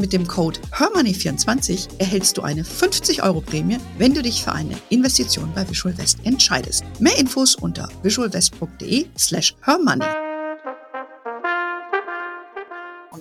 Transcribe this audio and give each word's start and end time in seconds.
Mit 0.00 0.14
dem 0.14 0.26
Code 0.26 0.58
HERMONEY24 0.72 1.98
erhältst 1.98 2.38
du 2.38 2.42
eine 2.42 2.64
50 2.64 3.22
Euro 3.22 3.42
Prämie, 3.42 3.76
wenn 3.98 4.14
du 4.14 4.22
dich 4.22 4.42
für 4.42 4.52
eine 4.52 4.74
Investition 4.88 5.52
bei 5.54 5.68
Visual 5.68 5.96
West 5.98 6.18
entscheidest. 6.24 6.84
Mehr 7.00 7.18
Infos 7.18 7.54
unter 7.54 7.86
visualwest.de 8.02 9.06
slash 9.18 9.54
hermoney. 9.60 10.29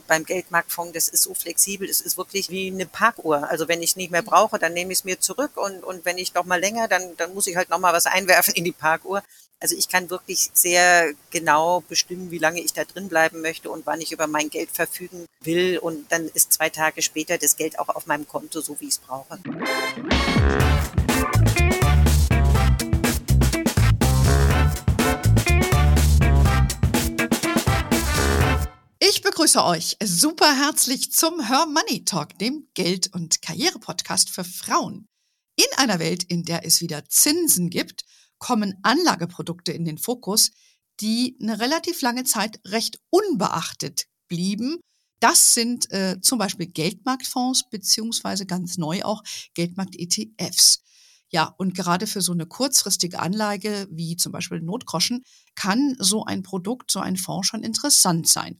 Beim 0.09 0.25
Geldmarktfonds, 0.25 0.91
das 0.93 1.07
ist 1.07 1.23
so 1.23 1.33
flexibel, 1.33 1.87
das 1.87 2.01
ist 2.01 2.17
wirklich 2.17 2.49
wie 2.49 2.67
eine 2.67 2.87
Parkuhr. 2.87 3.49
Also 3.49 3.69
wenn 3.69 3.81
ich 3.81 3.91
es 3.91 3.95
nicht 3.95 4.11
mehr 4.11 4.23
brauche, 4.23 4.59
dann 4.59 4.73
nehme 4.73 4.91
ich 4.91 4.99
es 4.99 5.05
mir 5.05 5.19
zurück 5.19 5.51
und, 5.55 5.83
und 5.83 6.03
wenn 6.03 6.17
ich 6.17 6.33
noch 6.33 6.45
mal 6.45 6.59
länger, 6.59 6.87
dann, 6.87 7.15
dann 7.15 7.33
muss 7.33 7.47
ich 7.47 7.55
halt 7.55 7.69
noch 7.69 7.79
mal 7.79 7.93
was 7.93 8.05
einwerfen 8.07 8.55
in 8.55 8.65
die 8.65 8.73
Parkuhr. 8.73 9.23
Also 9.61 9.75
ich 9.75 9.87
kann 9.87 10.09
wirklich 10.09 10.49
sehr 10.53 11.13
genau 11.31 11.81
bestimmen, 11.81 12.31
wie 12.31 12.37
lange 12.37 12.61
ich 12.61 12.73
da 12.73 12.85
drin 12.85 13.07
bleiben 13.09 13.41
möchte 13.41 13.69
und 13.69 13.85
wann 13.85 14.01
ich 14.01 14.11
über 14.11 14.25
mein 14.25 14.49
Geld 14.49 14.69
verfügen 14.71 15.25
will. 15.41 15.77
Und 15.77 16.11
dann 16.11 16.29
ist 16.33 16.53
zwei 16.53 16.69
Tage 16.69 17.01
später 17.01 17.37
das 17.37 17.55
Geld 17.55 17.77
auch 17.77 17.89
auf 17.89 18.07
meinem 18.07 18.27
Konto, 18.27 18.61
so 18.61 18.79
wie 18.79 18.85
ich 18.85 18.91
es 18.91 18.99
brauche. 18.99 19.39
Begrüße 29.39 29.63
euch 29.63 29.95
super 30.03 30.53
herzlich 30.53 31.13
zum 31.13 31.39
Her 31.47 31.65
Money 31.65 32.03
Talk, 32.03 32.37
dem 32.39 32.67
Geld- 32.73 33.13
und 33.13 33.41
Karriere-Podcast 33.41 34.29
für 34.29 34.43
Frauen. 34.43 35.07
In 35.55 35.77
einer 35.77 35.97
Welt, 35.99 36.25
in 36.25 36.43
der 36.43 36.65
es 36.65 36.81
wieder 36.81 37.05
Zinsen 37.05 37.69
gibt, 37.69 38.03
kommen 38.37 38.75
Anlageprodukte 38.81 39.71
in 39.71 39.85
den 39.85 39.97
Fokus, 39.97 40.51
die 40.99 41.37
eine 41.41 41.57
relativ 41.61 42.01
lange 42.01 42.25
Zeit 42.25 42.59
recht 42.65 42.99
unbeachtet 43.11 44.07
blieben. 44.27 44.81
Das 45.21 45.53
sind 45.53 45.89
äh, 45.93 46.19
zum 46.19 46.37
Beispiel 46.37 46.67
Geldmarktfonds 46.67 47.69
beziehungsweise 47.69 48.45
ganz 48.45 48.77
neu 48.77 49.03
auch 49.03 49.23
Geldmarkt-ETFs. 49.53 50.81
Ja, 51.29 51.55
und 51.57 51.75
gerade 51.75 52.07
für 52.07 52.21
so 52.21 52.33
eine 52.33 52.45
kurzfristige 52.45 53.19
Anlage 53.19 53.87
wie 53.89 54.17
zum 54.17 54.33
Beispiel 54.33 54.59
Notgroschen 54.59 55.23
kann 55.55 55.95
so 55.97 56.25
ein 56.25 56.43
Produkt, 56.43 56.91
so 56.91 56.99
ein 56.99 57.15
Fonds 57.15 57.47
schon 57.47 57.63
interessant 57.63 58.27
sein. 58.27 58.59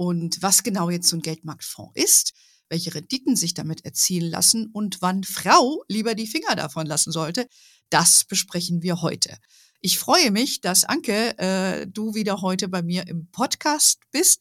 Und 0.00 0.40
was 0.40 0.62
genau 0.62 0.88
jetzt 0.88 1.08
so 1.08 1.16
ein 1.18 1.20
Geldmarktfonds 1.20 1.92
ist, 1.94 2.32
welche 2.70 2.94
Renditen 2.94 3.36
sich 3.36 3.52
damit 3.52 3.84
erzielen 3.84 4.30
lassen 4.30 4.70
und 4.72 5.02
wann 5.02 5.24
Frau 5.24 5.84
lieber 5.88 6.14
die 6.14 6.26
Finger 6.26 6.56
davon 6.56 6.86
lassen 6.86 7.12
sollte, 7.12 7.46
das 7.90 8.24
besprechen 8.24 8.82
wir 8.82 9.02
heute. 9.02 9.36
Ich 9.82 9.98
freue 9.98 10.30
mich, 10.30 10.62
dass 10.62 10.84
Anke, 10.84 11.36
äh, 11.38 11.86
du 11.86 12.14
wieder 12.14 12.40
heute 12.40 12.68
bei 12.68 12.80
mir 12.80 13.06
im 13.08 13.26
Podcast 13.30 14.00
bist. 14.10 14.40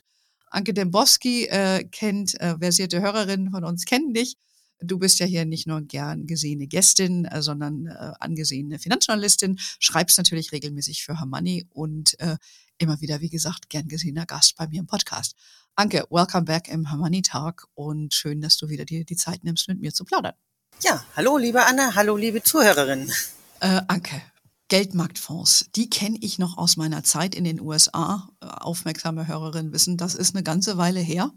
Anke 0.49 0.73
Dembowski 0.73 1.47
äh, 1.47 1.83
kennt, 1.83 2.39
äh, 2.39 2.57
versierte 2.57 3.01
Hörerinnen 3.01 3.51
von 3.51 3.65
uns 3.65 3.83
kennen 3.83 4.13
dich. 4.13 4.37
Du 4.81 4.97
bist 4.97 5.19
ja 5.19 5.25
hier 5.25 5.43
nicht 5.43 5.67
nur 5.67 5.81
gern 5.81 6.25
gesehene 6.25 6.67
Gästin, 6.67 7.25
äh, 7.25 7.41
sondern 7.41 7.87
äh, 7.87 8.13
angesehene 8.21 8.79
Finanzjournalistin, 8.79 9.59
schreibst 9.79 10.17
natürlich 10.19 10.53
regelmäßig 10.53 11.03
für 11.03 11.19
Her 11.19 11.25
Money 11.25 11.67
und 11.69 12.17
äh, 12.21 12.37
immer 12.79 12.99
wieder, 13.01 13.21
wie 13.21 13.29
gesagt, 13.29 13.69
gern 13.69 13.87
gesehener 13.87 14.25
Gast 14.25 14.55
bei 14.55 14.67
mir 14.67 14.79
im 14.79 14.87
Podcast. 14.87 15.35
Anke, 15.75 16.05
welcome 16.09 16.45
back 16.45 16.67
im 16.67 16.81
Money 16.81 17.21
Talk 17.21 17.67
und 17.75 18.13
schön, 18.13 18.41
dass 18.41 18.57
du 18.57 18.69
wieder 18.69 18.85
dir 18.85 19.05
die 19.05 19.15
Zeit 19.15 19.43
nimmst, 19.43 19.67
mit 19.67 19.79
mir 19.79 19.93
zu 19.93 20.05
plaudern. 20.05 20.33
Ja, 20.81 21.03
hallo 21.15 21.37
liebe 21.37 21.65
Anne, 21.65 21.93
hallo 21.95 22.15
liebe 22.15 22.41
Zuhörerinnen. 22.41 23.11
Äh, 23.59 23.81
Anke, 23.87 24.21
Geldmarktfonds, 24.69 25.69
die 25.75 25.89
kenne 25.89 26.17
ich 26.21 26.39
noch 26.39 26.57
aus 26.57 26.77
meiner 26.77 27.03
Zeit 27.03 27.35
in 27.35 27.43
den 27.43 27.59
USA. 27.59 28.29
Äh, 28.41 28.45
aufmerksame 28.45 29.27
Hörerinnen 29.27 29.73
wissen, 29.73 29.97
das 29.97 30.15
ist 30.15 30.33
eine 30.35 30.43
ganze 30.43 30.77
Weile 30.77 31.01
her. 31.01 31.31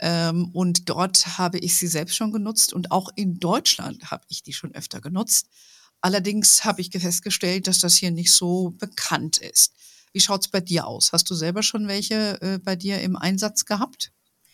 Ähm, 0.00 0.50
und 0.52 0.88
dort 0.88 1.38
habe 1.38 1.58
ich 1.58 1.76
sie 1.76 1.86
selbst 1.86 2.16
schon 2.16 2.32
genutzt 2.32 2.72
und 2.72 2.90
auch 2.90 3.08
in 3.14 3.38
Deutschland 3.38 4.10
habe 4.10 4.24
ich 4.28 4.42
die 4.42 4.52
schon 4.52 4.74
öfter 4.74 5.00
genutzt. 5.00 5.46
Allerdings 6.00 6.64
habe 6.64 6.80
ich 6.80 6.90
festgestellt, 6.90 7.68
dass 7.68 7.78
das 7.78 7.96
hier 7.96 8.10
nicht 8.10 8.32
so 8.32 8.70
bekannt 8.70 9.38
ist. 9.38 9.72
Wie 10.16 10.20
schaut 10.20 10.40
es 10.40 10.48
bei 10.48 10.60
dir 10.60 10.86
aus? 10.86 11.12
Hast 11.12 11.28
du 11.28 11.34
selber 11.34 11.62
schon 11.62 11.88
welche 11.88 12.40
äh, 12.40 12.56
bei 12.56 12.74
dir 12.74 13.02
im 13.02 13.16
Einsatz 13.16 13.66
gehabt? 13.66 14.12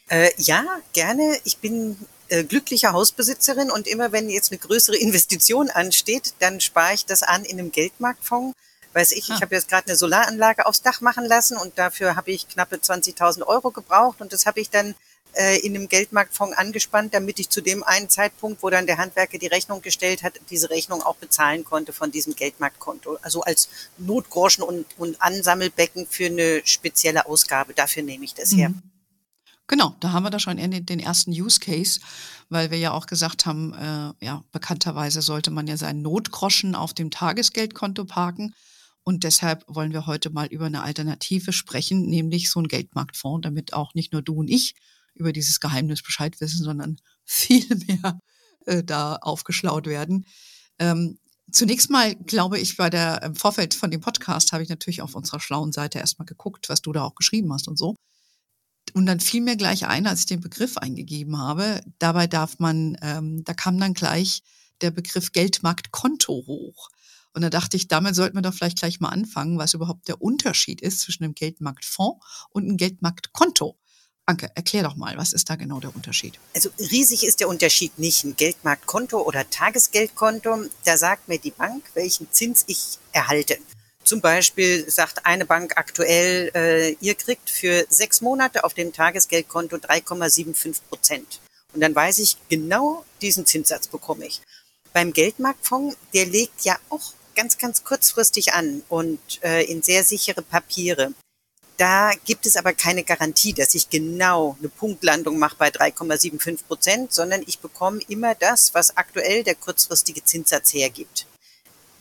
Äh, 0.09 0.31
ja, 0.37 0.65
gerne. 0.93 1.39
Ich 1.45 1.59
bin 1.59 1.97
äh, 2.27 2.43
glückliche 2.43 2.91
Hausbesitzerin 2.91 3.71
und 3.71 3.87
immer 3.87 4.11
wenn 4.11 4.29
jetzt 4.29 4.51
eine 4.51 4.59
größere 4.59 4.97
Investition 5.01 5.71
ansteht, 5.71 6.35
dann 6.41 6.61
spare 6.61 6.95
ich 6.95 7.07
das 7.07 7.23
an 7.23 7.45
in 7.45 7.61
einem 7.61 7.71
Geldmarktfonds. 7.71 8.59
Weiß 8.93 9.13
ich, 9.13 9.31
ah. 9.31 9.37
ich 9.37 9.41
habe 9.41 9.55
jetzt 9.55 9.69
gerade 9.69 9.87
eine 9.87 9.97
Solaranlage 9.97 10.67
aufs 10.67 10.83
Dach 10.83 11.01
machen 11.01 11.27
lassen 11.27 11.57
und 11.57 11.79
dafür 11.79 12.17
habe 12.17 12.33
ich 12.33 12.49
knappe 12.49 12.75
20.000 12.75 13.47
Euro 13.47 13.71
gebraucht 13.71 14.21
und 14.21 14.33
das 14.33 14.47
habe 14.47 14.61
ich 14.61 14.69
dann 14.69 14.97
äh, 15.35 15.59
in 15.61 15.75
einem 15.75 15.89
Geldmarktfonds 15.89 16.57
angespannt, 16.57 17.15
damit 17.15 17.39
ich 17.39 17.49
zu 17.49 17.61
dem 17.61 17.83
einen 17.83 18.09
Zeitpunkt, 18.09 18.63
wo 18.63 18.71
dann 18.71 18.87
der 18.87 18.99
Handwerker 18.99 19.39
die 19.39 19.47
Rechnung 19.47 19.81
gestellt 19.83 20.23
hat, 20.23 20.35
diese 20.51 20.71
Rechnung 20.71 21.03
auch 21.03 21.17
bezahlen 21.17 21.65
konnte 21.65 21.93
von 21.93 22.11
diesem 22.11 22.35
Geldmarktkonto. 22.35 23.19
Also 23.23 23.43
als 23.43 23.69
Notgroschen 23.99 24.63
und, 24.63 24.87
und 24.99 25.21
Ansammelbecken 25.21 26.07
für 26.07 26.27
eine 26.27 26.63
spezielle 26.65 27.27
Ausgabe. 27.27 27.75
Dafür 27.75 28.03
nehme 28.03 28.25
ich 28.25 28.35
das 28.35 28.53
mhm. 28.53 28.59
her. 28.59 28.75
Genau, 29.69 29.95
da 30.01 30.13
haben 30.13 30.25
wir 30.25 30.31
da 30.31 30.39
schon 30.39 30.59
den 30.59 30.99
ersten 30.99 31.31
Use 31.31 31.61
Case, 31.61 32.01
weil 32.51 32.71
wir 32.71 32.79
ja 32.79 32.91
auch 32.91 33.07
gesagt 33.07 33.47
haben, 33.47 33.73
äh, 33.73 34.25
ja, 34.25 34.45
bekannterweise 34.53 35.23
sollte 35.23 35.51
man 35.51 35.67
ja 35.67 35.79
seinen 35.79 36.03
Notgroschen 36.03 36.75
auf 36.75 36.93
dem 36.93 37.11
Tagesgeldkonto 37.11 38.05
parken. 38.05 38.55
Und 39.05 39.25
deshalb 39.25 39.65
wollen 39.67 39.93
wir 39.93 40.07
heute 40.07 40.31
mal 40.31 40.47
über 40.47 40.67
eine 40.67 40.83
Alternative 40.83 41.53
sprechen, 41.53 42.07
nämlich 42.07 42.51
so 42.51 42.61
ein 42.61 42.69
Geldmarktfonds, 42.69 43.45
damit 43.45 43.73
auch 43.73 43.95
nicht 43.95 44.13
nur 44.13 44.23
du 44.23 44.35
und 44.35 44.49
ich 44.49 44.75
über 45.15 45.33
dieses 45.33 45.61
Geheimnis 45.61 46.03
Bescheid 46.03 46.41
wissen, 46.41 46.65
sondern 46.65 46.97
viel 47.25 47.67
mehr 47.87 48.21
äh, 48.67 48.83
da 48.83 49.17
aufgeschlaut 49.17 49.87
werden. 49.87 50.27
Ähm, 50.79 51.19
zunächst 51.51 51.91
mal 51.91 52.15
glaube 52.15 52.59
ich, 52.59 52.77
bei 52.77 52.91
der 52.91 53.23
im 53.23 53.35
Vorfeld 53.35 53.75
von 53.75 53.91
dem 53.91 54.01
Podcast 54.01 54.53
habe 54.53 54.63
ich 54.63 54.69
natürlich 54.69 55.03
auf 55.03 55.15
unserer 55.15 55.41
schlauen 55.41 55.73
Seite 55.73 55.99
erstmal 55.99 56.27
geguckt, 56.27 56.69
was 56.69 56.83
du 56.83 56.93
da 56.93 57.05
auch 57.05 57.15
geschrieben 57.15 57.53
hast 57.53 57.69
und 57.69 57.79
so. 57.79 57.95
Und 58.95 59.07
dann 59.07 59.21
fiel 59.21 59.41
mir 59.41 59.57
gleich 59.57 59.87
ein, 59.87 60.07
als 60.07 60.21
ich 60.21 60.27
den 60.27 60.41
Begriff 60.41 60.77
eingegeben 60.77 61.39
habe, 61.39 61.81
dabei 61.99 62.27
darf 62.27 62.59
man, 62.59 62.97
ähm, 63.01 63.43
da 63.45 63.55
kam 63.55 63.79
dann 63.79 63.95
gleich 63.95 64.43
der 64.81 64.91
Begriff 64.91 65.33
Geldmarktkonto 65.33 66.45
hoch. 66.47 66.91
Und 67.35 67.43
da 67.43 67.49
dachte 67.49 67.77
ich, 67.77 67.89
damit 67.89 68.15
sollten 68.15 68.37
wir 68.37 68.43
doch 68.43 68.53
vielleicht 68.53 68.81
gleich 68.81 69.01
mal 69.01 69.09
anfangen, 69.09 69.59
was 69.59 69.73
überhaupt 69.73 70.09
der 70.09 70.21
Unterschied 70.21 70.83
ist 70.83 71.01
zwischen 71.01 71.25
einem 71.25 71.35
Geldmarktfonds 71.35 72.25
und 72.51 72.65
einem 72.65 72.77
Geldmarktkonto. 72.77 73.79
Anke, 74.33 74.51
erklär 74.55 74.83
doch 74.83 74.97
mal, 74.97 75.17
was 75.19 75.33
ist 75.35 75.51
da 75.51 75.57
genau 75.57 75.79
der 75.79 75.95
Unterschied? 75.95 76.39
Also 76.55 76.71
riesig 76.79 77.25
ist 77.25 77.41
der 77.41 77.49
Unterschied 77.49 77.99
nicht. 77.99 78.25
Ein 78.25 78.35
Geldmarktkonto 78.35 79.21
oder 79.21 79.49
Tagesgeldkonto, 79.49 80.65
da 80.85 80.97
sagt 80.97 81.29
mir 81.29 81.39
die 81.39 81.51
Bank, 81.51 81.85
welchen 81.95 82.31
Zins 82.33 82.65
ich 82.67 82.99
erhalte. 83.13 83.59
Zum 84.05 84.21
Beispiel 84.21 84.91
sagt 84.91 85.27
eine 85.27 85.45
Bank 85.45 85.75
aktuell, 85.77 86.51
äh, 86.55 86.97
ihr 87.01 87.15
kriegt 87.15 87.51
für 87.51 87.87
sechs 87.89 88.21
Monate 88.23 88.65
auf 88.65 88.75
dem 88.75 88.93
Tagesgeldkonto 88.93 89.77
3,75 89.77 90.81
Prozent. 90.89 91.41
Und 91.75 91.83
dann 91.83 91.95
weiß 91.95 92.19
ich, 92.19 92.37
genau 92.49 93.05
diesen 93.21 93.47
Zinssatz 93.47 93.87
bekomme 93.89 94.27
ich. 94.27 94.41
Beim 94.93 95.13
Geldmarktfonds, 95.13 95.97
der 96.15 96.27
legt 96.27 96.65
ja 96.65 96.79
auch 96.89 97.13
ganz, 97.35 97.59
ganz 97.59 97.85
kurzfristig 97.85 98.55
an 98.55 98.83
und 98.89 99.21
äh, 99.43 99.65
in 99.65 99.83
sehr 99.83 100.05
sichere 100.05 100.43
Papiere. 100.43 101.13
Da 101.83 102.13
gibt 102.25 102.47
es 102.47 102.55
aber 102.55 102.75
keine 102.75 103.03
Garantie, 103.03 103.53
dass 103.53 103.75
ich 103.75 103.91
genau 103.91 104.57
eine 104.61 104.69
Punktlandung 104.69 105.37
mache 105.37 105.57
bei 105.59 105.69
3,75 105.69 106.63
Prozent, 106.69 107.13
sondern 107.13 107.43
ich 107.45 107.59
bekomme 107.59 107.99
immer 108.07 108.37
das, 108.37 108.73
was 108.73 108.97
aktuell 108.97 109.43
der 109.43 109.57
kurzfristige 109.57 110.23
Zinssatz 110.23 110.73
hergibt. 110.75 111.27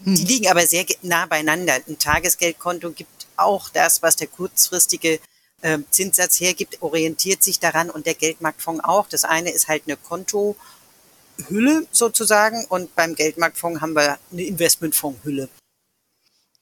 Die 0.05 0.21
hm. 0.21 0.27
liegen 0.27 0.47
aber 0.49 0.67
sehr 0.67 0.85
nah 1.01 1.25
beieinander. 1.25 1.79
Ein 1.87 1.97
Tagesgeldkonto 1.97 2.91
gibt 2.91 3.25
auch 3.37 3.69
das, 3.69 4.03
was 4.03 4.15
der 4.17 4.27
kurzfristige 4.27 5.19
äh, 5.63 5.79
Zinssatz 5.89 6.39
hergibt, 6.39 6.83
orientiert 6.83 7.41
sich 7.41 7.59
daran 7.59 7.89
und 7.89 8.05
der 8.05 8.13
Geldmarktfonds 8.13 8.83
auch. 8.83 9.07
Das 9.09 9.23
eine 9.23 9.49
ist 9.49 9.67
halt 9.67 9.81
eine 9.87 9.97
Kontohülle 9.97 11.87
sozusagen 11.91 12.65
und 12.65 12.93
beim 12.93 13.15
Geldmarktfonds 13.15 13.81
haben 13.81 13.93
wir 13.93 14.19
eine 14.31 14.43
Investmentfondshülle. 14.43 15.49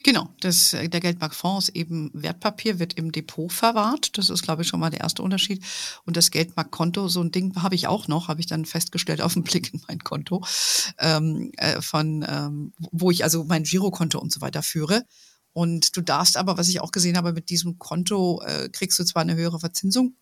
Genau, 0.04 0.34
das, 0.40 0.74
äh, 0.74 0.88
der 0.88 1.02
Geldmarktfonds 1.02 1.70
ist 1.70 1.76
eben 1.76 2.10
Wertpapier, 2.14 2.80
wird 2.80 2.94
im 2.94 3.12
Depot 3.12 3.52
verwahrt. 3.52 4.18
Das 4.18 4.30
ist, 4.30 4.44
glaube 4.44 4.62
ich, 4.62 4.68
schon 4.70 4.80
mal 4.80 4.90
der 4.90 5.02
erste 5.02 5.22
Unterschied. 5.22 5.64
Und 6.06 6.16
das 6.16 6.32
Geldmarktkonto, 6.32 7.10
so 7.10 7.22
ein 7.22 7.32
Ding 7.32 7.54
habe 7.62 7.76
ich 7.76 7.88
auch 7.88 8.08
noch, 8.08 8.30
habe 8.30 8.40
ich 8.40 8.48
dann 8.48 8.66
festgestellt 8.66 9.22
auf 9.22 9.34
den 9.34 9.44
Blick 9.44 9.74
in 9.74 9.82
mein 9.90 10.00
Konto, 10.00 10.44
ähm, 11.00 11.52
äh, 11.58 11.82
von, 11.82 12.26
ähm, 12.28 12.74
wo 12.92 13.12
ich 13.12 13.24
also 13.26 13.44
mein 13.44 13.64
Girokonto 13.64 14.20
und 14.20 14.32
so 14.32 14.40
weiter 14.40 14.64
führe. 14.64 15.04
Und 15.52 15.98
du 15.98 16.02
darfst 16.02 16.38
aber, 16.38 16.58
was 16.58 16.70
ich 16.70 16.80
auch 16.80 16.92
gesehen 16.92 17.18
habe, 17.18 17.34
mit 17.34 17.50
diesem 17.50 17.78
Konto 17.78 18.42
äh, 18.46 18.70
kriegst 18.70 18.98
du 19.00 19.04
zwar 19.04 19.24
eine 19.24 19.36
höhere 19.36 19.60
Verzinsung, 19.60 20.16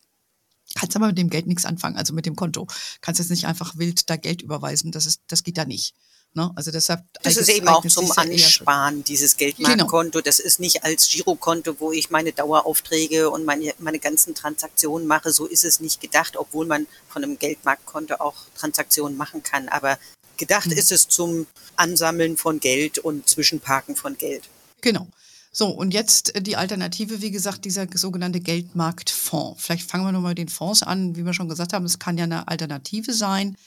kannst 0.74 0.96
aber 0.96 1.08
mit 1.08 1.18
dem 1.20 1.30
Geld 1.30 1.46
nichts 1.46 1.66
anfangen, 1.66 1.98
also 1.98 2.14
mit 2.16 2.26
dem 2.26 2.36
Konto. 2.36 2.66
Kannst 3.02 3.20
jetzt 3.20 3.30
nicht 3.30 3.46
einfach 3.46 3.78
wild 3.78 4.10
da 4.10 4.16
Geld 4.16 4.42
überweisen, 4.42 4.92
das, 4.92 5.06
ist, 5.06 5.22
das 5.28 5.44
geht 5.44 5.58
da 5.60 5.66
nicht. 5.66 5.94
Ne? 6.34 6.52
Also 6.56 6.72
deshalb 6.72 7.04
das 7.24 7.38
ist 7.38 7.50
eben 7.50 7.68
auch 7.68 7.86
zum 7.86 8.12
Ansparen, 8.12 9.04
dieses 9.04 9.38
Geldmarktkonto. 9.38 10.20
Genau. 10.20 10.24
Das 10.24 10.40
ist 10.40 10.60
nicht 10.60 10.84
als 10.84 11.10
Girokonto, 11.10 11.80
wo 11.80 11.92
ich 11.92 12.10
meine 12.10 12.32
Daueraufträge 12.32 13.30
und 13.30 13.44
meine, 13.44 13.74
meine 13.80 14.00
ganzen 14.00 14.36
Transaktionen 14.36 15.08
mache. 15.08 15.32
So 15.32 15.46
ist 15.48 15.66
es 15.66 15.80
nicht 15.80 16.00
gedacht, 16.00 16.38
obwohl 16.38 16.68
man 16.68 16.86
von 17.10 17.24
einem 17.24 17.40
Geldmarktkonto 17.40 18.16
auch 18.16 18.36
Transaktionen 18.56 19.18
machen 19.18 19.42
kann. 19.42 19.68
Aber 19.68 19.98
gedacht 20.38 20.68
mhm. 20.68 20.74
ist 20.74 20.92
es 20.92 21.08
zum 21.08 21.48
Ansammeln 21.76 22.38
von 22.38 22.60
Geld 22.60 23.00
und 23.00 23.28
Zwischenparken 23.28 23.96
von 23.96 24.18
Geld. 24.18 24.44
Genau. 24.82 25.08
So, 25.52 25.70
und 25.70 25.92
jetzt 25.92 26.36
äh, 26.36 26.42
die 26.44 26.56
Alternative, 26.56 27.24
wie 27.24 27.32
gesagt, 27.32 27.66
dieser 27.66 27.88
sogenannte 27.92 28.42
Geldmarktfonds. 28.42 29.64
Vielleicht 29.64 29.90
fangen 29.90 30.06
wir 30.06 30.12
nochmal 30.12 30.32
mit 30.32 30.38
den 30.38 30.50
Fonds 30.50 30.84
an. 30.84 31.16
Wie 31.16 31.26
wir 31.26 31.34
schon 31.34 31.50
gesagt 31.50 31.74
haben, 31.74 31.86
es 31.86 31.98
kann 31.98 32.20
ja 32.20 32.26
eine 32.26 32.48
Alternative 32.48 33.12
sein 33.12 33.58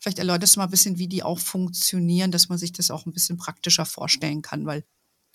Vielleicht 0.00 0.18
erläuterst 0.18 0.56
du 0.56 0.60
mal 0.60 0.64
ein 0.64 0.70
bisschen, 0.70 0.98
wie 0.98 1.08
die 1.08 1.22
auch 1.22 1.38
funktionieren, 1.38 2.30
dass 2.30 2.48
man 2.48 2.58
sich 2.58 2.72
das 2.72 2.90
auch 2.90 3.04
ein 3.04 3.12
bisschen 3.12 3.36
praktischer 3.36 3.84
vorstellen 3.84 4.40
kann, 4.40 4.64
weil 4.64 4.82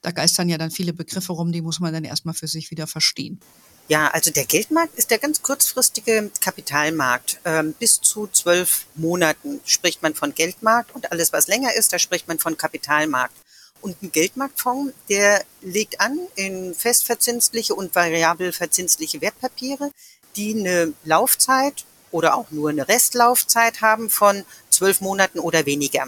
da 0.01 0.11
geistern 0.11 0.49
ja 0.49 0.57
dann 0.57 0.71
viele 0.71 0.93
Begriffe 0.93 1.33
rum, 1.33 1.51
die 1.51 1.61
muss 1.61 1.79
man 1.79 1.93
dann 1.93 2.03
erstmal 2.03 2.33
für 2.33 2.47
sich 2.47 2.71
wieder 2.71 2.87
verstehen. 2.87 3.39
Ja, 3.87 4.07
also 4.07 4.31
der 4.31 4.45
Geldmarkt 4.45 4.97
ist 4.97 5.11
der 5.11 5.19
ganz 5.19 5.43
kurzfristige 5.43 6.31
Kapitalmarkt. 6.41 7.39
Ähm, 7.45 7.75
bis 7.77 8.01
zu 8.01 8.27
zwölf 8.27 8.87
Monaten 8.95 9.61
spricht 9.65 10.01
man 10.01 10.15
von 10.15 10.33
Geldmarkt 10.33 10.95
und 10.95 11.11
alles, 11.11 11.31
was 11.31 11.47
länger 11.47 11.73
ist, 11.75 11.93
da 11.93 11.99
spricht 11.99 12.27
man 12.27 12.39
von 12.39 12.57
Kapitalmarkt. 12.57 13.35
Und 13.81 14.01
ein 14.01 14.11
Geldmarktfonds, 14.11 14.93
der 15.09 15.43
legt 15.61 16.01
an 16.01 16.17
in 16.35 16.73
festverzinsliche 16.73 17.75
und 17.75 17.93
variabel 17.93 18.51
verzinsliche 18.51 19.21
Wertpapiere, 19.21 19.91
die 20.35 20.55
eine 20.57 20.93
Laufzeit 21.03 21.85
oder 22.15 22.37
auch 22.37 22.49
nur 22.49 22.69
eine 22.69 22.87
Restlaufzeit 22.87 23.81
haben 23.81 24.09
von 24.09 24.45
zwölf 24.69 25.01
Monaten 25.01 25.37
oder 25.37 25.65
weniger. 25.65 26.05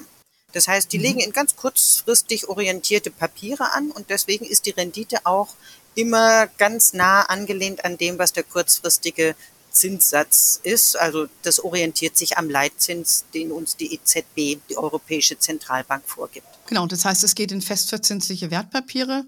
Das 0.54 0.70
heißt, 0.70 0.92
die 0.94 1.00
mhm. 1.00 1.04
legen 1.04 1.20
in 1.20 1.34
ganz 1.34 1.58
kurzfristig 1.58 2.48
orientierte 2.48 3.12
Papiere 3.12 3.74
an 3.74 3.92
und 3.92 4.10
deswegen 4.10 4.46
ist 4.46 4.66
die 4.66 4.72
Rendite 4.72 5.26
auch 5.26 5.50
immer 5.96 6.48
ganz 6.58 6.94
nah 6.94 7.24
angelehnt 7.24 7.84
an 7.84 7.98
dem, 7.98 8.18
was 8.18 8.32
der 8.32 8.44
kurzfristige 8.44 9.36
Zinssatz 9.72 10.62
ist. 10.64 10.98
Also 10.98 11.28
das 11.42 11.60
orientiert 11.60 12.16
sich 12.16 12.38
am 12.38 12.50
Leitzins, 12.50 13.26
den 13.34 13.52
uns 13.52 13.76
die 13.76 13.94
EZB, 13.94 14.62
die 14.70 14.78
Europäische 14.78 15.38
Zentralbank, 15.38 16.04
vorgibt. 16.06 16.48
Genau, 16.68 16.88
das 16.88 17.04
heißt, 17.04 17.24
es 17.26 17.36
geht 17.36 17.52
in 17.52 17.62
festverzinsliche 17.62 18.50
Wertpapiere 18.50 19.26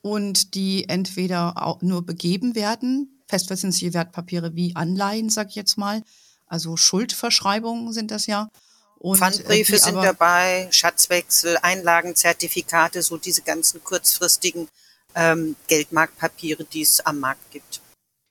und 0.00 0.54
die 0.54 0.88
entweder 0.88 1.62
auch 1.62 1.82
nur 1.82 2.06
begeben 2.06 2.54
werden, 2.54 3.21
festverzinsliche 3.32 3.94
Wertpapiere 3.94 4.54
wie 4.54 4.76
Anleihen, 4.76 5.30
sag 5.30 5.48
ich 5.48 5.54
jetzt 5.54 5.78
mal, 5.78 6.02
also 6.46 6.76
Schuldverschreibungen 6.76 7.94
sind 7.94 8.10
das 8.10 8.26
ja. 8.26 8.50
Und, 8.98 9.16
äh, 9.16 9.18
Pfandbriefe 9.18 9.78
sind 9.78 9.96
dabei, 9.96 10.68
Schatzwechsel, 10.70 11.58
Einlagenzertifikate, 11.62 13.00
so 13.02 13.16
diese 13.16 13.40
ganzen 13.40 13.82
kurzfristigen 13.82 14.68
ähm, 15.14 15.56
Geldmarktpapiere, 15.66 16.64
die 16.64 16.82
es 16.82 17.00
am 17.00 17.20
Markt 17.20 17.50
gibt. 17.50 17.80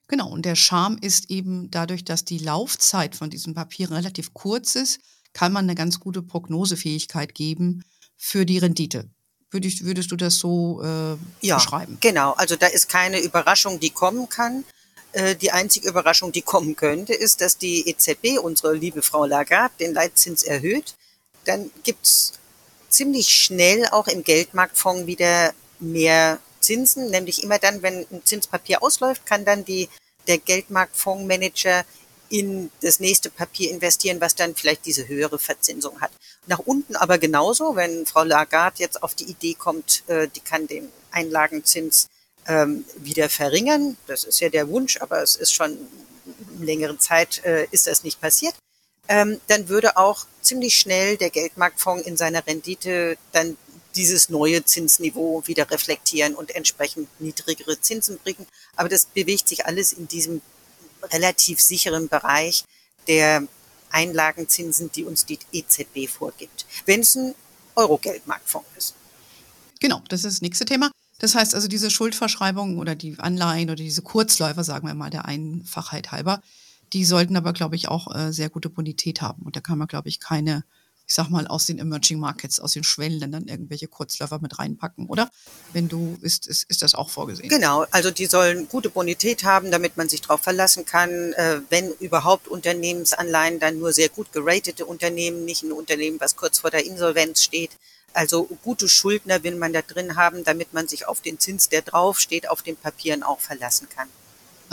Genau, 0.07 0.29
und 0.29 0.45
der 0.45 0.55
Charme 0.55 0.99
ist 1.01 1.31
eben 1.31 1.71
dadurch, 1.71 2.05
dass 2.05 2.23
die 2.23 2.37
Laufzeit 2.37 3.15
von 3.15 3.31
diesen 3.31 3.55
Papieren 3.55 3.95
relativ 3.95 4.33
kurz 4.33 4.75
ist, 4.75 4.99
kann 5.33 5.51
man 5.51 5.65
eine 5.65 5.75
ganz 5.75 5.99
gute 5.99 6.21
Prognosefähigkeit 6.21 7.33
geben 7.33 7.83
für 8.17 8.45
die 8.45 8.59
Rendite. 8.59 9.09
Würdest, 9.49 9.83
würdest 9.83 10.11
du 10.11 10.15
das 10.15 10.35
so 10.35 10.81
äh, 10.83 11.17
ja, 11.41 11.55
beschreiben? 11.55 11.97
Genau, 12.01 12.33
also 12.33 12.55
da 12.55 12.67
ist 12.67 12.87
keine 12.87 13.19
Überraschung, 13.19 13.79
die 13.79 13.89
kommen 13.89 14.29
kann. 14.29 14.63
Äh, 15.13 15.35
die 15.35 15.51
einzige 15.51 15.89
Überraschung, 15.89 16.31
die 16.31 16.41
kommen 16.41 16.75
könnte, 16.75 17.13
ist, 17.13 17.41
dass 17.41 17.57
die 17.57 17.87
EZB, 17.89 18.39
unsere 18.41 18.73
liebe 18.73 19.01
Frau 19.01 19.25
Lagarde, 19.25 19.73
den 19.79 19.93
Leitzins 19.93 20.43
erhöht. 20.43 20.95
Dann 21.45 21.71
gibt's 21.83 22.33
ziemlich 22.89 23.29
schnell 23.29 23.87
auch 23.87 24.07
im 24.07 24.23
Geldmarktfonds 24.23 25.07
wieder 25.07 25.53
mehr 25.79 26.39
Zinsen, 26.59 27.09
nämlich 27.09 27.43
immer 27.43 27.57
dann, 27.57 27.81
wenn 27.81 28.05
ein 28.11 28.21
Zinspapier 28.23 28.83
ausläuft, 28.83 29.25
kann 29.25 29.45
dann 29.45 29.65
die, 29.65 29.89
der 30.27 30.37
Geldmarktfondsmanager 30.37 31.85
in 32.29 32.71
das 32.81 32.99
nächste 32.99 33.29
Papier 33.29 33.71
investieren, 33.71 34.21
was 34.21 34.35
dann 34.35 34.55
vielleicht 34.55 34.85
diese 34.85 35.07
höhere 35.07 35.39
Verzinsung 35.39 35.99
hat. 35.99 36.11
Nach 36.47 36.59
unten 36.59 36.95
aber 36.95 37.17
genauso, 37.17 37.75
wenn 37.75 38.05
Frau 38.05 38.23
Lagarde 38.23 38.79
jetzt 38.79 39.03
auf 39.03 39.15
die 39.15 39.25
Idee 39.25 39.55
kommt, 39.55 40.03
äh, 40.07 40.27
die 40.27 40.39
kann 40.39 40.67
den 40.67 40.89
Einlagenzins 41.11 42.07
ähm, 42.47 42.85
wieder 42.97 43.29
verringern. 43.29 43.97
Das 44.07 44.23
ist 44.23 44.39
ja 44.39 44.49
der 44.49 44.69
Wunsch, 44.69 44.97
aber 45.01 45.21
es 45.21 45.35
ist 45.35 45.53
schon 45.53 45.77
längere 46.59 46.97
Zeit 46.97 47.43
äh, 47.45 47.67
ist 47.71 47.87
das 47.87 48.03
nicht 48.03 48.21
passiert. 48.21 48.55
Ähm, 49.07 49.41
dann 49.47 49.67
würde 49.67 49.97
auch 49.97 50.25
ziemlich 50.41 50.77
schnell 50.79 51.17
der 51.17 51.29
Geldmarktfonds 51.29 52.05
in 52.05 52.17
seiner 52.17 52.45
Rendite 52.45 53.17
dann 53.31 53.57
dieses 53.95 54.29
neue 54.29 54.63
Zinsniveau 54.63 55.43
wieder 55.47 55.69
reflektieren 55.69 56.35
und 56.35 56.55
entsprechend 56.55 57.09
niedrigere 57.19 57.79
Zinsen 57.81 58.19
bringen. 58.19 58.47
Aber 58.75 58.89
das 58.89 59.05
bewegt 59.05 59.49
sich 59.49 59.65
alles 59.65 59.91
in 59.91 60.07
diesem 60.07 60.41
relativ 61.11 61.59
sicheren 61.59 62.07
Bereich 62.07 62.63
der 63.07 63.47
Einlagenzinsen, 63.89 64.91
die 64.91 65.03
uns 65.03 65.25
die 65.25 65.39
EZB 65.51 66.07
vorgibt, 66.07 66.65
wenn 66.85 67.01
es 67.01 67.15
ein 67.15 67.35
Euro-Geldmarktfonds 67.75 68.69
ist. 68.77 68.93
Genau, 69.79 70.01
das 70.07 70.23
ist 70.23 70.35
das 70.35 70.41
nächste 70.41 70.65
Thema. 70.65 70.91
Das 71.21 71.35
heißt 71.35 71.53
also, 71.53 71.67
diese 71.67 71.91
Schuldverschreibungen 71.91 72.79
oder 72.79 72.95
die 72.95 73.19
Anleihen 73.19 73.69
oder 73.69 73.75
diese 73.75 74.01
Kurzläufer, 74.01 74.63
sagen 74.63 74.87
wir 74.87 74.95
mal 74.95 75.11
der 75.11 75.25
Einfachheit 75.25 76.11
halber, 76.11 76.41
die 76.93 77.05
sollten 77.05 77.37
aber, 77.37 77.53
glaube 77.53 77.75
ich, 77.75 77.89
auch 77.89 78.13
äh, 78.13 78.33
sehr 78.33 78.49
gute 78.49 78.71
Bonität 78.71 79.21
haben. 79.21 79.43
Und 79.43 79.55
da 79.55 79.59
kann 79.59 79.77
man, 79.77 79.87
glaube 79.87 80.09
ich, 80.09 80.19
keine, 80.19 80.63
ich 81.05 81.13
sag 81.13 81.29
mal, 81.29 81.45
aus 81.45 81.67
den 81.67 81.77
Emerging 81.77 82.19
Markets, 82.19 82.59
aus 82.59 82.73
den 82.73 82.83
Schwellenländern 82.83 83.47
irgendwelche 83.47 83.87
Kurzläufer 83.87 84.39
mit 84.41 84.57
reinpacken, 84.57 85.05
oder? 85.05 85.29
Wenn 85.73 85.87
du, 85.87 86.17
ist, 86.21 86.47
ist, 86.47 86.67
ist 86.71 86.81
das 86.81 86.95
auch 86.95 87.11
vorgesehen? 87.11 87.49
Genau, 87.49 87.85
also 87.91 88.09
die 88.09 88.25
sollen 88.25 88.67
gute 88.67 88.89
Bonität 88.89 89.43
haben, 89.43 89.69
damit 89.69 89.97
man 89.97 90.09
sich 90.09 90.21
darauf 90.21 90.41
verlassen 90.41 90.85
kann. 90.85 91.33
Äh, 91.33 91.61
wenn 91.69 91.91
überhaupt 91.99 92.47
Unternehmensanleihen, 92.47 93.59
dann 93.59 93.77
nur 93.77 93.93
sehr 93.93 94.09
gut 94.09 94.31
geratete 94.31 94.87
Unternehmen, 94.87 95.45
nicht 95.45 95.61
ein 95.61 95.71
Unternehmen, 95.71 96.19
was 96.19 96.35
kurz 96.35 96.57
vor 96.57 96.71
der 96.71 96.83
Insolvenz 96.83 97.43
steht. 97.43 97.69
Also 98.13 98.45
gute 98.63 98.89
Schuldner 98.89 99.43
will 99.43 99.55
man 99.55 99.73
da 99.73 99.81
drin 99.81 100.15
haben, 100.15 100.43
damit 100.43 100.73
man 100.73 100.87
sich 100.87 101.07
auf 101.07 101.21
den 101.21 101.39
Zins, 101.39 101.69
der 101.69 101.81
draufsteht, 101.81 102.49
auf 102.49 102.61
den 102.61 102.75
Papieren 102.75 103.23
auch 103.23 103.39
verlassen 103.39 103.87
kann. 103.89 104.07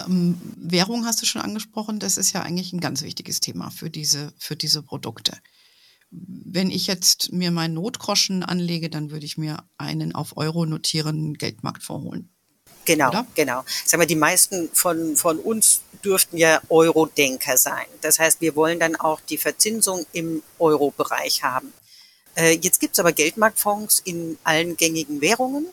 Ähm, 0.06 0.40
Währung 0.56 1.06
hast 1.06 1.22
du 1.22 1.26
schon 1.26 1.42
angesprochen. 1.42 1.98
Das 1.98 2.16
ist 2.16 2.32
ja 2.32 2.42
eigentlich 2.42 2.72
ein 2.72 2.80
ganz 2.80 3.02
wichtiges 3.02 3.40
Thema 3.40 3.70
für 3.70 3.90
diese, 3.90 4.32
für 4.38 4.56
diese 4.56 4.82
Produkte. 4.82 5.36
Wenn 6.10 6.70
ich 6.70 6.86
jetzt 6.86 7.32
mir 7.32 7.50
meinen 7.50 7.74
Notgroschen 7.74 8.42
anlege, 8.42 8.88
dann 8.88 9.10
würde 9.10 9.26
ich 9.26 9.36
mir 9.36 9.64
einen 9.76 10.14
auf 10.14 10.36
Euro 10.36 10.64
notierenden 10.64 11.34
Geldmarktfonds 11.34 12.04
holen. 12.04 12.30
Genau, 12.86 13.08
Oder? 13.10 13.26
genau. 13.34 13.64
Sagen 13.84 14.02
wir, 14.02 14.06
die 14.06 14.14
meisten 14.16 14.70
von, 14.72 15.14
von 15.16 15.38
uns 15.38 15.82
dürften 16.02 16.38
ja 16.38 16.62
Euro-Denker 16.70 17.58
sein. 17.58 17.84
Das 18.00 18.18
heißt, 18.18 18.40
wir 18.40 18.56
wollen 18.56 18.80
dann 18.80 18.96
auch 18.96 19.20
die 19.20 19.36
Verzinsung 19.36 20.06
im 20.12 20.42
Euro-Bereich 20.58 21.42
haben. 21.42 21.74
Äh, 22.38 22.58
jetzt 22.62 22.80
gibt's 22.80 23.00
aber 23.00 23.12
Geldmarktfonds 23.12 24.00
in 24.04 24.38
allen 24.44 24.76
gängigen 24.76 25.20
Währungen. 25.20 25.66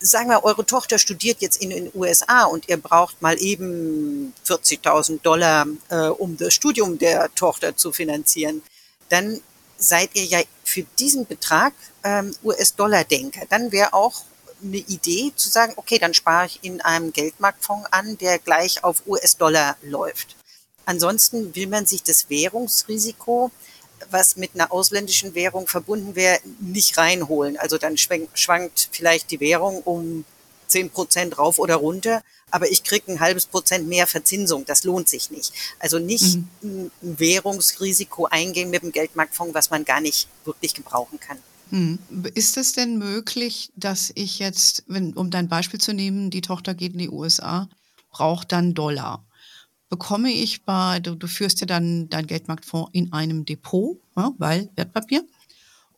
Sagen 0.00 0.30
wir, 0.30 0.42
eure 0.42 0.64
Tochter 0.64 0.98
studiert 0.98 1.42
jetzt 1.42 1.62
in 1.62 1.70
den 1.70 1.90
USA 1.94 2.44
und 2.44 2.68
ihr 2.68 2.78
braucht 2.78 3.20
mal 3.22 3.40
eben 3.40 4.32
40.000 4.46 5.20
Dollar, 5.22 5.66
äh, 5.90 6.08
um 6.08 6.36
das 6.36 6.54
Studium 6.54 6.98
der 6.98 7.32
Tochter 7.34 7.76
zu 7.76 7.92
finanzieren. 7.92 8.62
Dann 9.10 9.40
seid 9.76 10.10
ihr 10.14 10.24
ja 10.24 10.40
für 10.64 10.82
diesen 10.98 11.26
Betrag 11.26 11.74
ähm, 12.04 12.34
US-Dollar-Denker. 12.42 13.42
Dann 13.48 13.70
wäre 13.70 13.92
auch 13.92 14.22
eine 14.62 14.78
Idee 14.78 15.32
zu 15.36 15.50
sagen, 15.50 15.74
okay, 15.76 15.98
dann 15.98 16.14
spare 16.14 16.46
ich 16.46 16.60
in 16.62 16.80
einem 16.80 17.12
Geldmarktfonds 17.12 17.92
an, 17.92 18.16
der 18.18 18.38
gleich 18.38 18.82
auf 18.82 19.02
US-Dollar 19.06 19.76
läuft. 19.82 20.36
Ansonsten 20.84 21.54
will 21.54 21.66
man 21.66 21.86
sich 21.86 22.02
das 22.02 22.30
Währungsrisiko 22.30 23.50
was 24.12 24.36
mit 24.36 24.50
einer 24.54 24.72
ausländischen 24.72 25.34
Währung 25.34 25.66
verbunden 25.66 26.14
wäre, 26.14 26.38
nicht 26.60 26.96
reinholen. 26.98 27.56
Also 27.56 27.78
dann 27.78 27.96
schwankt 27.96 28.88
vielleicht 28.92 29.30
die 29.30 29.40
Währung 29.40 29.82
um 29.82 30.24
zehn 30.66 30.90
Prozent 30.90 31.38
rauf 31.38 31.58
oder 31.58 31.76
runter, 31.76 32.22
aber 32.50 32.70
ich 32.70 32.82
kriege 32.82 33.12
ein 33.12 33.20
halbes 33.20 33.46
Prozent 33.46 33.88
mehr 33.88 34.06
Verzinsung. 34.06 34.64
Das 34.64 34.84
lohnt 34.84 35.08
sich 35.08 35.30
nicht. 35.30 35.52
Also 35.78 35.98
nicht 35.98 36.36
mhm. 36.36 36.48
ein 36.62 36.90
Währungsrisiko 37.00 38.26
eingehen 38.26 38.70
mit 38.70 38.82
dem 38.82 38.92
Geldmarktfonds, 38.92 39.54
was 39.54 39.70
man 39.70 39.84
gar 39.84 40.00
nicht 40.00 40.28
wirklich 40.44 40.74
gebrauchen 40.74 41.18
kann. 41.20 41.38
Hm. 41.70 41.98
Ist 42.34 42.58
es 42.58 42.74
denn 42.74 42.98
möglich, 42.98 43.70
dass 43.76 44.12
ich 44.14 44.38
jetzt, 44.38 44.84
wenn, 44.88 45.14
um 45.14 45.30
dein 45.30 45.48
Beispiel 45.48 45.80
zu 45.80 45.94
nehmen, 45.94 46.28
die 46.28 46.42
Tochter 46.42 46.74
geht 46.74 46.92
in 46.92 46.98
die 46.98 47.08
USA, 47.08 47.66
braucht 48.10 48.52
dann 48.52 48.74
Dollar? 48.74 49.24
Bekomme 49.92 50.30
ich 50.30 50.64
bei, 50.64 51.00
du, 51.00 51.14
du 51.14 51.26
führst 51.26 51.60
ja 51.60 51.66
dann 51.66 52.08
dein 52.08 52.26
Geldmarktfonds 52.26 52.88
in 52.94 53.12
einem 53.12 53.44
Depot, 53.44 53.98
ja, 54.16 54.32
weil 54.38 54.70
Wertpapier. 54.74 55.22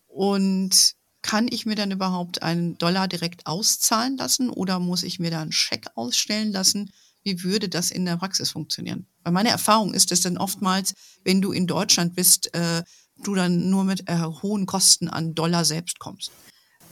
Und 0.08 0.96
kann 1.22 1.46
ich 1.48 1.64
mir 1.64 1.76
dann 1.76 1.92
überhaupt 1.92 2.42
einen 2.42 2.76
Dollar 2.76 3.06
direkt 3.06 3.46
auszahlen 3.46 4.16
lassen 4.16 4.50
oder 4.50 4.80
muss 4.80 5.04
ich 5.04 5.20
mir 5.20 5.30
da 5.30 5.42
einen 5.42 5.52
Scheck 5.52 5.86
ausstellen 5.94 6.50
lassen? 6.50 6.90
Wie 7.22 7.44
würde 7.44 7.68
das 7.68 7.92
in 7.92 8.04
der 8.04 8.16
Praxis 8.16 8.50
funktionieren? 8.50 9.06
Weil 9.22 9.32
meine 9.32 9.50
Erfahrung 9.50 9.94
ist 9.94 10.10
es 10.10 10.22
dann 10.22 10.38
oftmals, 10.38 10.94
wenn 11.22 11.40
du 11.40 11.52
in 11.52 11.68
Deutschland 11.68 12.16
bist, 12.16 12.52
äh, 12.52 12.82
du 13.22 13.36
dann 13.36 13.70
nur 13.70 13.84
mit 13.84 14.08
äh, 14.08 14.18
hohen 14.42 14.66
Kosten 14.66 15.08
an 15.08 15.36
Dollar 15.36 15.64
selbst 15.64 16.00
kommst. 16.00 16.32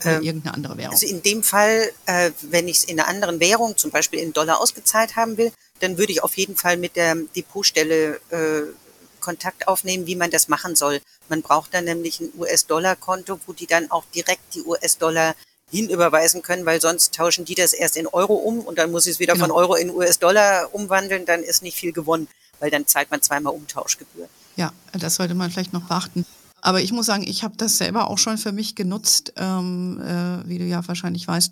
Ähm, 0.05 0.23
irgendeine 0.23 0.55
andere 0.55 0.77
Währung. 0.77 0.93
Also 0.93 1.05
in 1.05 1.21
dem 1.21 1.43
Fall, 1.43 1.91
äh, 2.05 2.31
wenn 2.43 2.69
ich 2.69 2.77
es 2.77 2.83
in 2.85 2.97
einer 2.97 3.09
anderen 3.09 3.41
Währung, 3.41 3.75
zum 3.75 3.91
Beispiel 3.91 4.19
in 4.19 4.31
Dollar 4.31 4.61
ausgezahlt 4.61 5.17
haben 5.17 5.37
will, 5.37 5.51
dann 5.79 5.97
würde 5.97 6.11
ich 6.11 6.23
auf 6.23 6.37
jeden 6.37 6.55
Fall 6.55 6.77
mit 6.77 6.95
der 6.95 7.15
Depotstelle 7.35 8.19
äh, 8.29 8.73
Kontakt 9.19 9.67
aufnehmen, 9.67 10.05
wie 10.05 10.15
man 10.15 10.31
das 10.31 10.47
machen 10.49 10.75
soll. 10.75 11.01
Man 11.29 11.41
braucht 11.41 11.73
dann 11.73 11.85
nämlich 11.85 12.19
ein 12.19 12.29
US-Dollar-Konto, 12.37 13.39
wo 13.45 13.53
die 13.53 13.67
dann 13.67 13.89
auch 13.89 14.03
direkt 14.13 14.53
die 14.53 14.61
US-Dollar 14.61 15.35
hinüberweisen 15.71 16.41
können, 16.43 16.65
weil 16.65 16.79
sonst 16.79 17.15
tauschen 17.15 17.45
die 17.45 17.55
das 17.55 17.73
erst 17.73 17.97
in 17.97 18.05
Euro 18.07 18.33
um 18.33 18.59
und 18.59 18.77
dann 18.77 18.91
muss 18.91 19.07
ich 19.07 19.13
es 19.13 19.19
wieder 19.19 19.33
genau. 19.33 19.45
von 19.45 19.55
Euro 19.55 19.75
in 19.75 19.89
US-Dollar 19.89 20.69
umwandeln, 20.73 21.25
dann 21.25 21.41
ist 21.41 21.63
nicht 21.63 21.75
viel 21.75 21.93
gewonnen, 21.93 22.27
weil 22.59 22.69
dann 22.69 22.85
zahlt 22.85 23.09
man 23.09 23.21
zweimal 23.21 23.53
Umtauschgebühr. 23.53 24.27
Ja, 24.55 24.71
das 24.91 25.15
sollte 25.15 25.33
man 25.33 25.49
vielleicht 25.49 25.73
noch 25.73 25.87
beachten. 25.87 26.25
Aber 26.61 26.81
ich 26.81 26.91
muss 26.91 27.07
sagen, 27.07 27.23
ich 27.23 27.43
habe 27.43 27.55
das 27.57 27.77
selber 27.77 28.09
auch 28.09 28.17
schon 28.17 28.37
für 28.37 28.51
mich 28.51 28.75
genutzt, 28.75 29.33
ähm, 29.35 29.99
äh, 30.01 30.47
wie 30.47 30.59
du 30.59 30.65
ja 30.65 30.87
wahrscheinlich 30.87 31.27
weißt. 31.27 31.51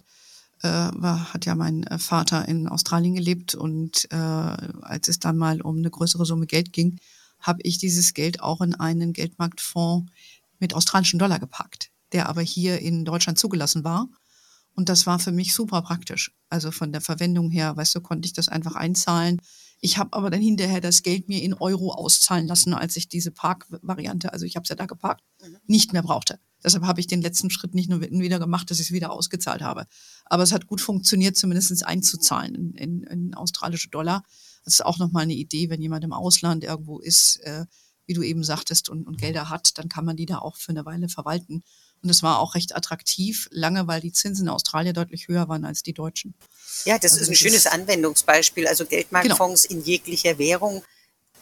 Äh, 0.63 0.67
war, 0.93 1.33
hat 1.33 1.45
ja 1.45 1.55
mein 1.55 1.83
äh, 1.83 1.97
Vater 1.97 2.47
in 2.47 2.67
Australien 2.67 3.15
gelebt 3.15 3.55
und 3.55 4.07
äh, 4.11 4.15
als 4.15 5.07
es 5.07 5.17
dann 5.17 5.35
mal 5.37 5.61
um 5.61 5.77
eine 5.77 5.89
größere 5.89 6.23
Summe 6.25 6.45
Geld 6.45 6.71
ging, 6.71 6.99
habe 7.39 7.61
ich 7.63 7.79
dieses 7.79 8.13
Geld 8.13 8.41
auch 8.41 8.61
in 8.61 8.75
einen 8.75 9.13
Geldmarktfonds 9.13 10.11
mit 10.59 10.75
australischen 10.75 11.17
Dollar 11.17 11.39
gepackt, 11.39 11.89
der 12.11 12.29
aber 12.29 12.41
hier 12.41 12.79
in 12.79 13.05
Deutschland 13.05 13.39
zugelassen 13.39 13.83
war. 13.83 14.07
Und 14.75 14.87
das 14.87 15.07
war 15.07 15.17
für 15.17 15.31
mich 15.31 15.53
super 15.53 15.81
praktisch. 15.81 16.31
Also 16.49 16.69
von 16.69 16.91
der 16.91 17.01
Verwendung 17.01 17.49
her, 17.49 17.75
weißt 17.75 17.95
du, 17.95 18.01
konnte 18.01 18.27
ich 18.27 18.33
das 18.33 18.47
einfach 18.47 18.75
einzahlen. 18.75 19.41
Ich 19.83 19.97
habe 19.97 20.13
aber 20.13 20.29
dann 20.29 20.41
hinterher 20.41 20.79
das 20.79 21.01
Geld 21.01 21.27
mir 21.27 21.41
in 21.41 21.55
Euro 21.55 21.91
auszahlen 21.91 22.47
lassen, 22.47 22.73
als 22.73 22.95
ich 22.95 23.09
diese 23.09 23.31
Park-Variante, 23.31 24.31
also 24.31 24.45
ich 24.45 24.55
habe 24.55 24.63
es 24.63 24.69
ja 24.69 24.75
da 24.75 24.85
geparkt, 24.85 25.23
mhm. 25.41 25.57
nicht 25.65 25.91
mehr 25.91 26.03
brauchte. 26.03 26.39
Deshalb 26.63 26.85
habe 26.85 26.99
ich 26.99 27.07
den 27.07 27.23
letzten 27.23 27.49
Schritt 27.49 27.73
nicht 27.73 27.89
nur 27.89 28.01
wieder 28.01 28.37
gemacht, 28.37 28.69
dass 28.69 28.79
ich 28.79 28.87
es 28.87 28.91
wieder 28.91 29.11
ausgezahlt 29.11 29.63
habe. 29.63 29.87
Aber 30.25 30.43
es 30.43 30.51
hat 30.51 30.67
gut 30.67 30.79
funktioniert, 30.79 31.35
zumindest 31.35 31.83
einzuzahlen 31.85 32.53
in, 32.53 32.73
in, 32.75 33.03
in 33.03 33.33
australische 33.33 33.89
Dollar. 33.89 34.23
Das 34.63 34.75
ist 34.75 34.85
auch 34.85 34.99
nochmal 34.99 35.23
eine 35.23 35.33
Idee, 35.33 35.71
wenn 35.71 35.81
jemand 35.81 36.03
im 36.03 36.13
Ausland 36.13 36.63
irgendwo 36.63 36.99
ist, 36.99 37.37
äh, 37.37 37.65
wie 38.05 38.13
du 38.13 38.21
eben 38.21 38.43
sagtest, 38.43 38.89
und, 38.89 39.07
und 39.07 39.17
Gelder 39.17 39.49
hat, 39.49 39.77
dann 39.79 39.89
kann 39.89 40.05
man 40.05 40.15
die 40.15 40.27
da 40.27 40.37
auch 40.37 40.57
für 40.57 40.69
eine 40.69 40.85
Weile 40.85 41.09
verwalten. 41.09 41.63
Und 42.03 42.09
es 42.09 42.23
war 42.23 42.39
auch 42.39 42.55
recht 42.55 42.75
attraktiv, 42.75 43.47
lange, 43.51 43.87
weil 43.87 44.01
die 44.01 44.11
Zinsen 44.11 44.47
in 44.47 44.49
Australien 44.49 44.93
deutlich 44.93 45.27
höher 45.27 45.47
waren 45.47 45.65
als 45.65 45.83
die 45.83 45.93
deutschen. 45.93 46.33
Ja, 46.85 46.97
das 46.97 47.13
also 47.13 47.23
ist 47.23 47.29
ein 47.29 47.35
schönes 47.35 47.65
ist, 47.65 47.71
Anwendungsbeispiel. 47.71 48.67
Also 48.67 48.85
Geldmarktfonds 48.85 49.67
genau. 49.67 49.79
in 49.79 49.85
jeglicher 49.85 50.37
Währung 50.37 50.83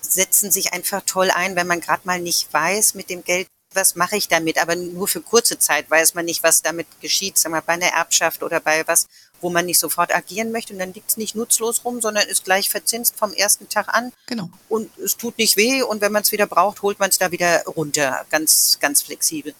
setzen 0.01 0.51
sich 0.51 0.73
einfach 0.73 1.01
toll 1.05 1.31
ein, 1.31 1.55
wenn 1.55 1.67
man 1.67 1.81
gerade 1.81 2.01
mal 2.05 2.19
nicht 2.19 2.51
weiß 2.51 2.95
mit 2.95 3.09
dem 3.09 3.23
Geld, 3.23 3.47
was 3.73 3.95
mache 3.95 4.17
ich 4.17 4.27
damit, 4.27 4.59
aber 4.59 4.75
nur 4.75 5.07
für 5.07 5.21
kurze 5.21 5.59
Zeit 5.59 5.89
weiß 5.91 6.15
man 6.15 6.25
nicht, 6.25 6.41
was 6.41 6.61
damit 6.61 6.87
geschieht, 7.01 7.37
sagen 7.37 7.53
wir 7.53 7.61
bei 7.61 7.73
einer 7.73 7.87
Erbschaft 7.87 8.41
oder 8.41 8.59
bei 8.59 8.87
was, 8.87 9.07
wo 9.41 9.49
man 9.49 9.65
nicht 9.65 9.79
sofort 9.79 10.13
agieren 10.13 10.51
möchte 10.51 10.73
und 10.73 10.79
dann 10.79 10.93
liegt 10.93 11.11
es 11.11 11.17
nicht 11.17 11.35
nutzlos 11.35 11.85
rum, 11.85 12.01
sondern 12.01 12.27
ist 12.27 12.45
gleich 12.45 12.69
verzinst 12.69 13.15
vom 13.15 13.31
ersten 13.31 13.69
Tag 13.69 13.87
an. 13.89 14.11
Genau. 14.25 14.49
Und 14.69 14.89
es 14.97 15.17
tut 15.17 15.37
nicht 15.37 15.55
weh 15.55 15.83
und 15.83 16.01
wenn 16.01 16.11
man 16.11 16.23
es 16.23 16.31
wieder 16.31 16.47
braucht, 16.47 16.81
holt 16.81 16.99
man 16.99 17.09
es 17.09 17.19
da 17.19 17.31
wieder 17.31 17.63
runter, 17.65 18.25
ganz, 18.31 18.77
ganz 18.79 19.03
flexibel. 19.03 19.53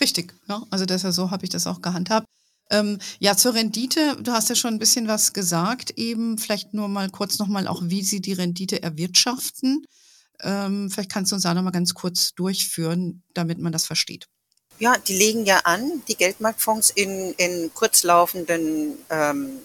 Richtig, 0.00 0.34
ja. 0.48 0.62
Also 0.70 0.86
deshalb 0.86 1.14
so 1.14 1.30
habe 1.30 1.44
ich 1.44 1.50
das 1.50 1.66
auch 1.66 1.82
gehandhabt. 1.82 2.26
Ähm, 2.70 2.98
ja, 3.18 3.36
zur 3.36 3.54
Rendite, 3.54 4.16
du 4.20 4.32
hast 4.32 4.48
ja 4.48 4.54
schon 4.54 4.74
ein 4.74 4.78
bisschen 4.78 5.06
was 5.06 5.32
gesagt, 5.34 5.90
eben 5.96 6.38
vielleicht 6.38 6.72
nur 6.72 6.88
mal 6.88 7.10
kurz 7.10 7.38
nochmal 7.38 7.68
auch, 7.68 7.82
wie 7.84 8.02
sie 8.02 8.20
die 8.20 8.32
Rendite 8.32 8.82
erwirtschaften. 8.82 9.84
Ähm, 10.40 10.90
vielleicht 10.90 11.12
kannst 11.12 11.30
du 11.30 11.36
uns 11.36 11.44
da 11.44 11.52
nochmal 11.52 11.72
ganz 11.72 11.92
kurz 11.92 12.32
durchführen, 12.34 13.22
damit 13.34 13.58
man 13.58 13.72
das 13.72 13.86
versteht. 13.86 14.26
Ja, 14.78 14.96
die 14.96 15.16
legen 15.16 15.44
ja 15.44 15.58
an, 15.58 16.02
die 16.08 16.16
Geldmarktfonds 16.16 16.90
in, 16.90 17.34
in 17.34 17.70
kurzlaufenden 17.74 18.96
ähm, 19.10 19.58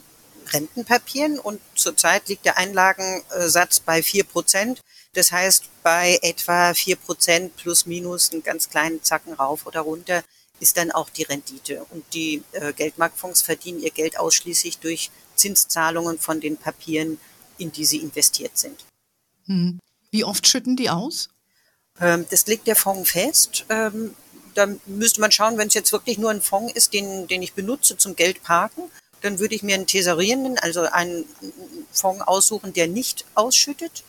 Rentenpapieren 0.52 1.40
und 1.40 1.60
zurzeit 1.76 2.28
liegt 2.28 2.46
der 2.46 2.58
Einlagensatz 2.58 3.80
bei 3.80 4.04
vier 4.04 4.26
Prozent. 4.26 4.82
Das 5.18 5.32
heißt, 5.32 5.64
bei 5.82 6.20
etwa 6.22 6.76
vier 6.76 6.96
Prozent 6.96 7.56
plus 7.58 7.88
minus 7.88 8.32
einen 8.32 8.44
ganz 8.44 8.70
kleinen 8.70 9.02
Zacken 9.02 9.34
rauf 9.34 9.66
oder 9.66 9.80
runter 9.80 10.24
ist 10.60 10.78
dann 10.78 10.92
auch 10.92 11.10
die 11.10 11.24
Rendite. 11.24 11.84
Und 11.90 12.06
die 12.14 12.44
äh, 12.52 12.72
Geldmarktfonds 12.72 13.42
verdienen 13.42 13.80
ihr 13.80 13.90
Geld 13.90 14.20
ausschließlich 14.20 14.78
durch 14.78 15.10
Zinszahlungen 15.34 16.20
von 16.20 16.40
den 16.40 16.56
Papieren, 16.56 17.20
in 17.58 17.72
die 17.72 17.84
sie 17.86 17.98
investiert 17.98 18.60
sind. 18.60 18.86
Hm. 19.48 19.80
Wie 20.12 20.24
oft 20.24 20.46
schütten 20.46 20.76
die 20.76 20.92
aus? 20.92 21.30
Ähm, 22.00 22.28
das 22.30 22.46
legt 22.46 22.68
der 22.68 22.76
Fonds 22.76 23.10
fest. 23.10 23.66
Ähm, 23.70 24.14
da 24.54 24.68
müsste 24.86 25.20
man 25.20 25.32
schauen, 25.32 25.58
wenn 25.58 25.70
es 25.70 25.74
jetzt 25.74 25.94
wirklich 25.94 26.20
nur 26.20 26.30
ein 26.30 26.44
Fonds 26.44 26.74
ist, 26.74 26.94
den, 26.94 27.26
den 27.26 27.42
ich 27.42 27.54
benutze 27.54 27.98
zum 27.98 28.16
Geld 28.16 28.44
parken, 28.44 28.84
dann 29.22 29.40
würde 29.40 29.56
ich 29.56 29.64
mir 29.64 29.74
einen 29.74 29.88
tesarierenden, 29.88 30.60
also 30.60 30.82
einen 30.82 31.26
Fonds 31.92 32.22
aussuchen, 32.22 32.74
der 32.74 32.88
nicht 32.88 33.26
ausschüttet. 33.34 34.04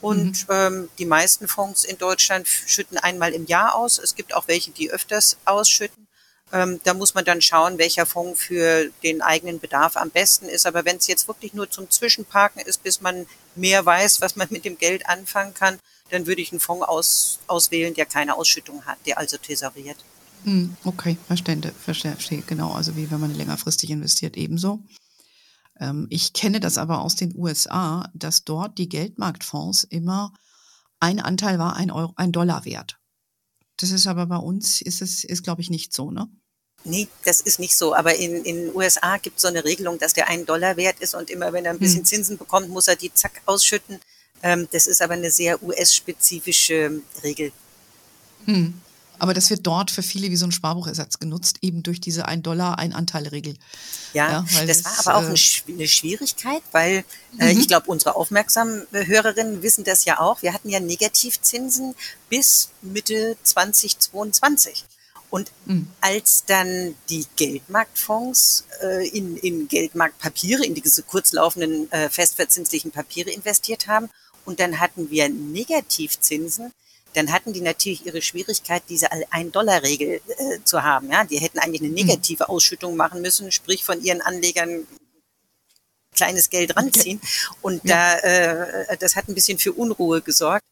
Und 0.00 0.48
mhm. 0.48 0.54
ähm, 0.54 0.88
die 0.98 1.06
meisten 1.06 1.48
Fonds 1.48 1.84
in 1.84 1.98
Deutschland 1.98 2.46
schütten 2.46 2.98
einmal 2.98 3.32
im 3.32 3.46
Jahr 3.46 3.74
aus. 3.74 3.98
Es 3.98 4.14
gibt 4.14 4.34
auch 4.34 4.46
welche, 4.48 4.70
die 4.70 4.90
öfters 4.90 5.36
ausschütten. 5.44 6.06
Ähm, 6.52 6.80
da 6.84 6.94
muss 6.94 7.14
man 7.14 7.24
dann 7.24 7.42
schauen, 7.42 7.78
welcher 7.78 8.06
Fonds 8.06 8.40
für 8.40 8.90
den 9.02 9.20
eigenen 9.20 9.60
Bedarf 9.60 9.96
am 9.96 10.10
besten 10.10 10.46
ist. 10.46 10.66
Aber 10.66 10.84
wenn 10.84 10.96
es 10.96 11.06
jetzt 11.06 11.28
wirklich 11.28 11.52
nur 11.52 11.68
zum 11.70 11.90
Zwischenparken 11.90 12.62
ist, 12.62 12.82
bis 12.82 13.00
man 13.00 13.26
mehr 13.54 13.84
weiß, 13.84 14.20
was 14.20 14.36
man 14.36 14.48
mit 14.50 14.64
dem 14.64 14.78
Geld 14.78 15.06
anfangen 15.06 15.52
kann, 15.52 15.78
dann 16.10 16.26
würde 16.26 16.40
ich 16.40 16.52
einen 16.52 16.60
Fonds 16.60 16.86
aus, 16.86 17.40
auswählen, 17.48 17.92
der 17.92 18.06
keine 18.06 18.36
Ausschüttung 18.36 18.86
hat, 18.86 18.98
der 19.04 19.18
also 19.18 19.36
tesoriert. 19.36 19.98
Hm, 20.44 20.76
okay, 20.84 21.18
verstehe, 21.26 21.60
verstehe, 21.84 22.42
genau. 22.46 22.72
Also 22.72 22.96
wie 22.96 23.10
wenn 23.10 23.20
man 23.20 23.34
längerfristig 23.34 23.90
investiert, 23.90 24.36
ebenso. 24.36 24.80
Ähm, 25.80 26.06
ich 26.10 26.32
kenne 26.32 26.60
das 26.60 26.78
aber 26.78 27.00
aus 27.00 27.16
den 27.16 27.34
USA, 27.36 28.10
dass 28.14 28.44
dort 28.44 28.78
die 28.78 28.88
Geldmarktfonds 28.88 29.84
immer 29.84 30.32
ein 31.00 31.20
Anteil 31.20 31.58
war 31.58 31.76
ein, 31.76 31.90
Euro, 31.90 32.12
ein 32.16 32.32
Dollar 32.32 32.64
wert. 32.64 32.98
Das 33.76 33.90
ist 33.90 34.06
aber 34.06 34.26
bei 34.26 34.36
uns, 34.36 34.80
ist 34.80 35.02
es, 35.02 35.24
ist 35.24 35.44
glaube 35.44 35.60
ich 35.60 35.70
nicht 35.70 35.92
so, 35.92 36.10
ne? 36.10 36.28
Nee, 36.84 37.08
das 37.24 37.40
ist 37.40 37.58
nicht 37.58 37.76
so. 37.76 37.94
Aber 37.94 38.14
in 38.14 38.44
den 38.44 38.74
USA 38.74 39.18
gibt 39.18 39.36
es 39.36 39.42
so 39.42 39.48
eine 39.48 39.64
Regelung, 39.64 39.98
dass 39.98 40.14
der 40.14 40.28
ein 40.28 40.46
Dollar 40.46 40.76
wert 40.76 41.00
ist 41.00 41.14
und 41.14 41.28
immer 41.30 41.52
wenn 41.52 41.64
er 41.64 41.72
ein 41.72 41.78
bisschen 41.78 42.00
hm. 42.00 42.04
Zinsen 42.04 42.38
bekommt, 42.38 42.68
muss 42.68 42.88
er 42.88 42.96
die 42.96 43.12
zack 43.12 43.42
ausschütten. 43.46 44.00
Ähm, 44.42 44.68
das 44.70 44.86
ist 44.86 45.02
aber 45.02 45.14
eine 45.14 45.30
sehr 45.30 45.62
US-spezifische 45.62 47.02
Regel. 47.22 47.52
Hm. 48.44 48.80
Aber 49.18 49.34
das 49.34 49.50
wird 49.50 49.66
dort 49.66 49.90
für 49.90 50.02
viele 50.02 50.30
wie 50.30 50.36
so 50.36 50.46
ein 50.46 50.52
Sparbuchersatz 50.52 51.18
genutzt, 51.18 51.58
eben 51.62 51.82
durch 51.82 52.00
diese 52.00 52.26
ein 52.26 52.42
Dollar, 52.42 52.78
ein 52.78 52.92
Anteil-Regel. 52.92 53.54
Ja, 54.14 54.44
ja 54.50 54.64
das 54.66 54.84
war 54.84 54.98
aber 54.98 55.16
auch 55.16 55.30
äh, 55.30 55.72
eine 55.72 55.88
Schwierigkeit, 55.88 56.62
weil 56.72 57.04
äh, 57.38 57.52
mhm. 57.52 57.60
ich 57.60 57.68
glaube, 57.68 57.90
unsere 57.90 58.16
aufmerksamen 58.16 58.86
Hörerinnen 58.92 59.62
wissen 59.62 59.84
das 59.84 60.04
ja 60.04 60.20
auch. 60.20 60.42
Wir 60.42 60.52
hatten 60.52 60.68
ja 60.68 60.80
Negativzinsen 60.80 61.94
bis 62.28 62.70
Mitte 62.82 63.36
2022. 63.42 64.84
Und 65.30 65.52
mhm. 65.66 65.88
als 66.00 66.44
dann 66.46 66.94
die 67.10 67.26
Geldmarktfonds 67.36 68.64
äh, 68.82 69.06
in, 69.08 69.36
in 69.36 69.68
Geldmarktpapiere, 69.68 70.64
in 70.64 70.74
diese 70.74 71.02
kurzlaufenden 71.02 71.92
äh, 71.92 72.08
festverzinslichen 72.08 72.92
Papiere 72.92 73.30
investiert 73.30 73.88
haben, 73.88 74.08
und 74.48 74.60
dann 74.60 74.80
hatten 74.80 75.10
wir 75.10 75.28
Negativzinsen, 75.28 76.72
dann 77.18 77.32
hatten 77.32 77.52
die 77.52 77.60
natürlich 77.60 78.06
ihre 78.06 78.22
Schwierigkeit, 78.22 78.84
diese 78.88 79.08
Ein-Dollar-Regel 79.30 80.20
äh, 80.28 80.58
zu 80.62 80.84
haben. 80.84 81.10
Ja, 81.10 81.24
die 81.24 81.38
hätten 81.38 81.58
eigentlich 81.58 81.82
eine 81.82 81.90
mhm. 81.90 81.96
negative 81.96 82.48
Ausschüttung 82.48 82.96
machen 82.96 83.20
müssen, 83.20 83.50
sprich 83.50 83.84
von 83.84 84.00
ihren 84.00 84.20
Anlegern 84.20 84.86
kleines 86.14 86.48
Geld 86.48 86.76
ranziehen. 86.76 87.20
Und 87.60 87.80
da, 87.88 88.18
äh, 88.18 88.96
das 88.98 89.16
hat 89.16 89.28
ein 89.28 89.34
bisschen 89.34 89.58
für 89.58 89.72
Unruhe 89.72 90.22
gesorgt. 90.22 90.64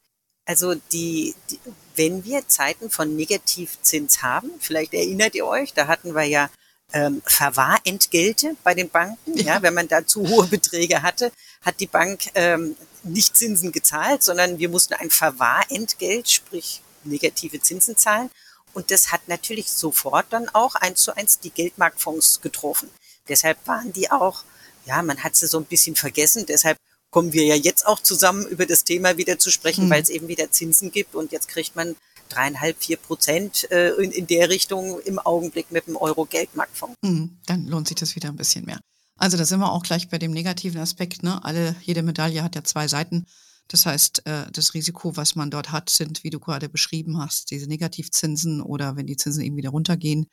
Also 0.44 0.76
die, 0.92 1.34
die, 1.50 1.58
wenn 1.96 2.24
wir 2.24 2.46
Zeiten 2.46 2.90
von 2.90 3.16
Negativzins 3.16 4.22
haben, 4.22 4.50
vielleicht 4.60 4.94
erinnert 4.94 5.34
ihr 5.34 5.46
euch, 5.46 5.74
da 5.74 5.88
hatten 5.88 6.14
wir 6.14 6.22
ja 6.22 6.48
ähm, 6.92 7.22
Verwahrentgelte 7.26 8.56
bei 8.62 8.74
den 8.74 8.88
Banken. 8.88 9.36
Ja. 9.36 9.62
wenn 9.62 9.74
man 9.74 9.88
da 9.88 10.06
zu 10.06 10.26
hohe 10.28 10.46
Beträge 10.46 11.02
hatte, 11.02 11.32
hat 11.62 11.80
die 11.80 11.86
Bank 11.86 12.30
ähm, 12.34 12.76
nicht 13.02 13.36
Zinsen 13.36 13.72
gezahlt, 13.72 14.22
sondern 14.22 14.58
wir 14.58 14.68
mussten 14.68 14.94
ein 14.94 15.10
Verwahrentgelt, 15.10 16.30
sprich 16.30 16.82
negative 17.04 17.60
Zinsen 17.60 17.96
zahlen. 17.96 18.30
und 18.72 18.90
das 18.90 19.12
hat 19.12 19.28
natürlich 19.28 19.70
sofort 19.70 20.26
dann 20.30 20.48
auch 20.50 20.74
eins 20.74 21.02
zu 21.02 21.16
eins 21.16 21.38
die 21.38 21.50
Geldmarktfonds 21.50 22.40
getroffen. 22.40 22.90
Deshalb 23.28 23.58
waren 23.66 23.92
die 23.92 24.10
auch, 24.10 24.44
ja, 24.84 25.02
man 25.02 25.22
hat 25.24 25.34
sie 25.34 25.46
so 25.46 25.58
ein 25.58 25.64
bisschen 25.64 25.96
vergessen. 25.96 26.46
Deshalb 26.46 26.78
kommen 27.10 27.32
wir 27.32 27.44
ja 27.44 27.54
jetzt 27.54 27.86
auch 27.86 28.00
zusammen 28.00 28.46
über 28.46 28.66
das 28.66 28.84
Thema 28.84 29.16
wieder 29.16 29.38
zu 29.38 29.50
sprechen, 29.50 29.86
mhm. 29.86 29.90
weil 29.90 30.02
es 30.02 30.08
eben 30.08 30.28
wieder 30.28 30.50
Zinsen 30.50 30.92
gibt 30.92 31.14
und 31.14 31.32
jetzt 31.32 31.48
kriegt 31.48 31.74
man 31.74 31.96
dreieinhalb, 32.28 32.76
vier 32.82 32.96
Prozent 32.96 33.70
äh, 33.70 33.90
in, 34.02 34.10
in 34.10 34.26
der 34.26 34.48
Richtung 34.48 35.00
im 35.00 35.18
Augenblick 35.18 35.70
mit 35.70 35.86
dem 35.86 35.96
Euro-Geldmarktfonds. 35.96 36.96
Mhm, 37.02 37.38
dann 37.46 37.66
lohnt 37.66 37.88
sich 37.88 37.96
das 37.96 38.16
wieder 38.16 38.28
ein 38.28 38.36
bisschen 38.36 38.64
mehr. 38.64 38.80
Also 39.16 39.36
da 39.36 39.44
sind 39.44 39.60
wir 39.60 39.72
auch 39.72 39.82
gleich 39.82 40.08
bei 40.08 40.18
dem 40.18 40.32
negativen 40.32 40.80
Aspekt. 40.80 41.22
Ne? 41.22 41.42
Alle, 41.42 41.74
jede 41.82 42.02
Medaille 42.02 42.42
hat 42.42 42.54
ja 42.54 42.64
zwei 42.64 42.86
Seiten. 42.86 43.26
Das 43.68 43.86
heißt, 43.86 44.26
äh, 44.26 44.50
das 44.52 44.74
Risiko, 44.74 45.16
was 45.16 45.34
man 45.34 45.50
dort 45.50 45.72
hat, 45.72 45.90
sind, 45.90 46.22
wie 46.22 46.30
du 46.30 46.38
gerade 46.38 46.68
beschrieben 46.68 47.18
hast, 47.18 47.50
diese 47.50 47.66
Negativzinsen 47.66 48.60
oder 48.60 48.96
wenn 48.96 49.06
die 49.06 49.16
Zinsen 49.16 49.42
eben 49.42 49.56
wieder 49.56 49.70
runtergehen. 49.70 50.26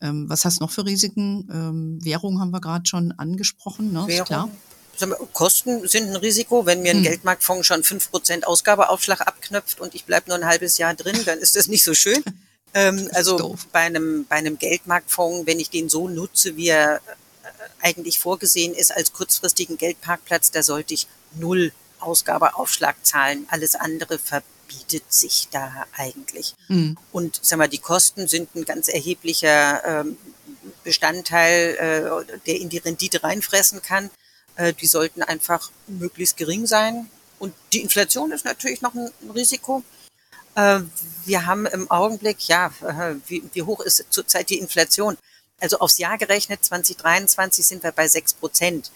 Ähm, 0.00 0.28
was 0.28 0.44
hast 0.44 0.60
du 0.60 0.64
noch 0.64 0.70
für 0.70 0.84
Risiken? 0.84 1.48
Ähm, 1.52 1.98
Währung 2.02 2.40
haben 2.40 2.52
wir 2.52 2.60
gerade 2.60 2.86
schon 2.86 3.12
angesprochen, 3.12 3.92
ne? 3.92 4.06
Währung. 4.06 4.26
Klar. 4.26 4.50
Kosten 5.32 5.86
sind 5.88 6.08
ein 6.08 6.16
Risiko. 6.16 6.66
Wenn 6.66 6.82
mir 6.82 6.92
ein 6.92 6.98
hm. 6.98 7.04
Geldmarktfonds 7.04 7.66
schon 7.66 7.84
fünf 7.84 8.10
Prozent 8.10 8.46
Ausgabeaufschlag 8.46 9.20
abknöpft 9.20 9.80
und 9.80 9.94
ich 9.94 10.04
bleibe 10.04 10.28
nur 10.28 10.38
ein 10.38 10.46
halbes 10.46 10.78
Jahr 10.78 10.94
drin, 10.94 11.24
dann 11.24 11.38
ist 11.38 11.56
das 11.56 11.68
nicht 11.68 11.84
so 11.84 11.94
schön. 11.94 12.22
ähm, 12.74 13.08
also 13.12 13.56
bei 13.72 13.80
einem, 13.80 14.26
bei 14.26 14.36
einem 14.36 14.58
Geldmarktfonds, 14.58 15.46
wenn 15.46 15.60
ich 15.60 15.70
den 15.70 15.88
so 15.88 16.08
nutze, 16.08 16.56
wie 16.56 16.68
er 16.68 16.96
äh, 16.96 17.00
eigentlich 17.82 18.18
vorgesehen 18.18 18.74
ist 18.74 18.94
als 18.94 19.12
kurzfristigen 19.12 19.76
Geldparkplatz, 19.76 20.50
da 20.50 20.62
sollte 20.62 20.94
ich 20.94 21.06
null 21.34 21.72
Ausgabeaufschlag 22.00 22.96
zahlen. 23.02 23.46
Alles 23.50 23.74
andere 23.76 24.18
verbietet 24.18 25.12
sich 25.12 25.48
da 25.50 25.86
eigentlich. 25.96 26.54
Mhm. 26.68 26.96
Und 27.12 27.40
sag 27.42 27.58
mal, 27.58 27.68
die 27.68 27.78
Kosten 27.78 28.28
sind 28.28 28.54
ein 28.54 28.64
ganz 28.64 28.88
erheblicher 28.88 29.82
ähm, 29.84 30.16
Bestandteil, 30.84 32.24
äh, 32.28 32.38
der 32.46 32.60
in 32.60 32.68
die 32.68 32.78
Rendite 32.78 33.22
reinfressen 33.22 33.82
kann. 33.82 34.10
Äh, 34.60 34.74
die 34.74 34.86
sollten 34.86 35.22
einfach 35.22 35.70
möglichst 35.86 36.36
gering 36.36 36.66
sein. 36.66 37.10
Und 37.38 37.54
die 37.72 37.80
Inflation 37.80 38.30
ist 38.30 38.44
natürlich 38.44 38.82
noch 38.82 38.94
ein 38.94 39.10
Risiko. 39.34 39.82
Äh, 40.54 40.80
wir 41.24 41.46
haben 41.46 41.64
im 41.66 41.90
Augenblick, 41.90 42.46
ja, 42.46 42.66
äh, 42.82 43.14
wie, 43.26 43.62
hoch 43.62 43.80
ist 43.80 44.04
zurzeit 44.10 44.50
die 44.50 44.58
Inflation? 44.58 45.16
Also 45.60 45.78
aufs 45.78 45.98
Jahr 45.98 46.18
gerechnet, 46.18 46.64
2023 46.64 47.66
sind 47.66 47.82
wir 47.82 47.92
bei 47.92 48.06
sechs 48.08 48.34
Prozent. 48.34 48.90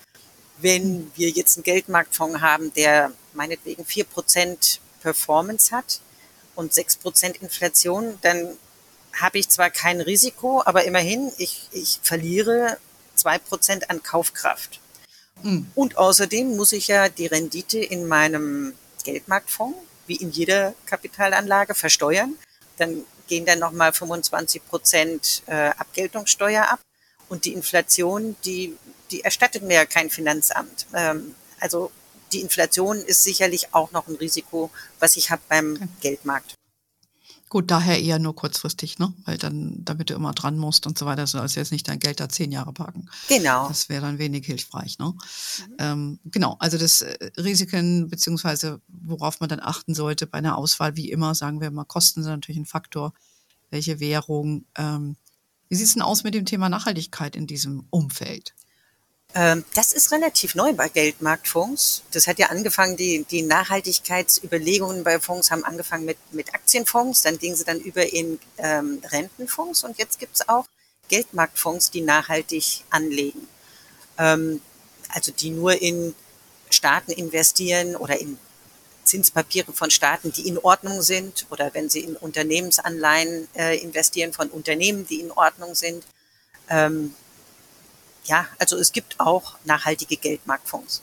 Wenn 0.59 1.11
wir 1.15 1.31
jetzt 1.31 1.57
einen 1.57 1.65
Geldmarktfonds 1.65 2.41
haben, 2.41 2.73
der 2.75 3.13
meinetwegen 3.33 3.87
vier 3.87 4.05
Prozent 4.05 4.81
Performance 5.01 5.75
hat 5.75 6.01
und 6.55 6.75
sechs 6.75 6.97
Prozent 6.97 7.39
Inflation, 7.39 8.19
dann 8.21 8.59
habe 9.15 9.39
ich 9.39 9.49
zwar 9.49 9.71
kein 9.71 10.01
Risiko, 10.01 10.63
aber 10.65 10.85
immerhin, 10.85 11.33
ich, 11.39 11.69
ich 11.73 12.01
verliere 12.03 12.79
zwei 13.15 13.39
Prozent 13.39 13.91
an 13.91 14.03
Kaufkraft. 14.03 14.81
Mhm. 15.43 15.67
Und 15.75 15.97
außerdem 15.97 16.57
muss 16.57 16.73
ich 16.73 16.89
ja 16.89 17.09
die 17.09 17.27
Rendite 17.27 17.79
in 17.79 18.07
meinem 18.07 18.75
Geldmarktfonds, 19.05 19.79
wie 20.07 20.17
in 20.17 20.31
jeder 20.31 20.75
Kapitalanlage, 20.87 21.75
versteuern. 21.75 22.35
Dann 22.79 23.05
gehen 23.29 23.47
dann 23.47 23.59
nochmal 23.59 23.93
25 23.93 24.67
Prozent 24.67 25.43
äh, 25.47 25.71
Abgeltungssteuer 25.71 26.65
ab. 26.65 26.81
Und 27.29 27.45
die 27.47 27.53
Inflation, 27.53 28.37
die, 28.45 28.77
die 29.11 29.23
erstattet 29.23 29.63
mir 29.63 29.75
ja 29.75 29.87
kein 29.87 30.11
Finanzamt. 30.11 30.87
Ähm, 30.95 31.35
also 31.59 31.91
die 32.33 32.41
Inflation 32.41 32.99
ist 32.99 33.25
sicherlich 33.25 33.73
auch 33.73 33.93
noch 33.93 34.09
ein 34.09 34.17
Risiko, 34.17 34.71
was 34.99 35.17
ich 35.17 35.31
habe 35.31 35.43
beim 35.49 35.75
okay. 35.75 35.89
Geldmarkt. 36.01 36.55
Gut, 37.55 37.71
daher 37.71 38.03
eher 38.03 38.19
nur 38.19 38.35
kurzfristig, 38.35 38.99
ne? 38.99 39.15
Weil 39.27 39.39
dann, 39.39 39.77
damit 39.85 40.11
du 40.11 40.15
immer 40.15 40.33
dran 40.33 40.59
musst 40.59 40.89
und 40.89 40.99
so 40.99 41.07
weiter, 41.07 41.25
so 41.29 41.39
als 41.39 41.55
jetzt 41.55 41.71
nicht 41.71 41.87
dein 41.87 42.01
Geld 42.01 42.19
da 42.19 42.29
zehn 42.29 42.51
Jahre 42.51 42.73
parken. 42.73 43.09
Genau. 43.29 43.69
Das 43.69 43.89
wäre 43.89 44.03
dann 44.03 44.19
wenig 44.19 44.45
hilfreich, 44.45 44.99
ne? 44.99 45.15
Mhm. 45.15 45.77
Ähm, 45.79 46.19
genau, 46.25 46.57
also 46.59 46.79
das 46.79 47.03
äh, 47.03 47.31
Risiken, 47.37 48.09
beziehungsweise 48.09 48.81
worauf 48.89 49.39
man 49.39 49.49
dann 49.49 49.61
achten 49.61 49.95
sollte 49.95 50.27
bei 50.27 50.39
einer 50.39 50.59
Auswahl, 50.59 50.97
wie 50.97 51.13
immer, 51.13 51.37
sagen 51.37 51.61
wir 51.61 51.71
mal, 51.71 51.85
Kosten 51.85 52.25
sind 52.25 52.33
natürlich 52.33 52.59
ein 52.59 52.67
Faktor. 52.67 53.15
Welche 53.71 54.01
Währung? 54.01 54.65
Ähm, 54.75 55.15
wie 55.69 55.77
sieht 55.77 55.87
es 55.87 55.93
denn 55.93 56.03
aus 56.03 56.25
mit 56.25 56.35
dem 56.35 56.47
Thema 56.47 56.69
Nachhaltigkeit 56.69 57.37
in 57.37 57.47
diesem 57.47 57.87
Umfeld? 57.91 58.57
Ähm, 59.35 59.65
das 59.75 59.93
ist 59.93 60.13
relativ 60.13 60.55
neu 60.55 60.73
bei 60.75 60.89
Geldmarktfonds. 60.89 62.05
Das 62.13 62.29
hat 62.29 62.39
ja 62.39 62.51
angefangen, 62.51 62.97
die, 62.97 63.25
die 63.25 63.43
Nachhaltigkeitsüberlegungen 63.43 65.03
bei 65.03 65.19
Fonds 65.19 65.51
haben 65.51 65.65
angefangen 65.65 66.05
mit, 66.05 66.19
mit 66.31 66.55
Aktienfonds, 66.55 67.23
dann 67.23 67.39
gingen 67.39 67.57
sie 67.57 67.65
dann 67.65 67.81
über 67.81 68.13
in 68.13 68.39
ähm, 68.59 69.03
Rentenfonds 69.11 69.83
und 69.83 69.99
jetzt 69.99 70.21
gibt 70.21 70.37
es 70.37 70.49
auch 70.49 70.67
Geldmarktfonds, 71.09 71.91
die 71.91 72.01
nachhaltig 72.01 72.85
anlegen. 72.91 73.49
Ähm, 74.19 74.61
also 75.09 75.33
die 75.33 75.51
nur 75.51 75.83
in 75.83 76.15
Staaten 76.71 77.11
investieren 77.11 77.97
oder 77.97 78.21
in 78.21 78.39
Zinspapiere 79.03 79.73
von 79.73 79.91
Staaten, 79.91 80.33
die 80.33 80.49
in 80.49 80.59
Ordnung 80.59 81.03
sind 81.03 81.47
oder 81.51 81.75
wenn 81.75 81.91
sie 81.91 82.01
in 82.01 82.17
Unternehmensanleihen 82.17 83.49
äh, 83.55 83.79
investieren 83.79 84.33
von 84.33 84.49
Unternehmen, 84.49 85.07
die 85.07 85.21
in 85.21 85.31
Ordnung 85.33 85.75
sind. 85.75 86.05
Ähm, 86.71 87.15
ja, 88.27 88.47
also 88.59 88.77
es 88.77 88.93
gibt 88.93 89.21
auch 89.21 89.57
nachhaltige 89.65 90.17
Geldmarktfonds. 90.17 91.03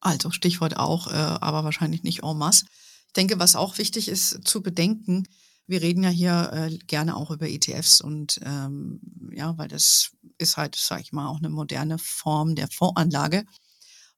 Also 0.00 0.30
Stichwort 0.30 0.76
auch, 0.76 1.08
äh, 1.08 1.14
aber 1.14 1.64
wahrscheinlich 1.64 2.02
nicht 2.02 2.22
en 2.22 2.36
masse. 2.36 2.66
Ich 3.06 3.12
denke, 3.14 3.38
was 3.38 3.56
auch 3.56 3.78
wichtig 3.78 4.08
ist 4.08 4.46
zu 4.46 4.62
bedenken, 4.62 5.26
wir 5.66 5.80
reden 5.80 6.02
ja 6.02 6.10
hier 6.10 6.50
äh, 6.52 6.76
gerne 6.86 7.16
auch 7.16 7.30
über 7.30 7.48
ETFs 7.48 8.00
und 8.00 8.38
ähm, 8.44 9.00
ja, 9.32 9.56
weil 9.56 9.68
das 9.68 10.10
ist 10.36 10.56
halt, 10.56 10.76
sag 10.76 11.00
ich 11.00 11.12
mal, 11.12 11.26
auch 11.28 11.38
eine 11.38 11.48
moderne 11.48 11.98
Form 11.98 12.54
der 12.54 12.68
Fondsanlage. 12.68 13.44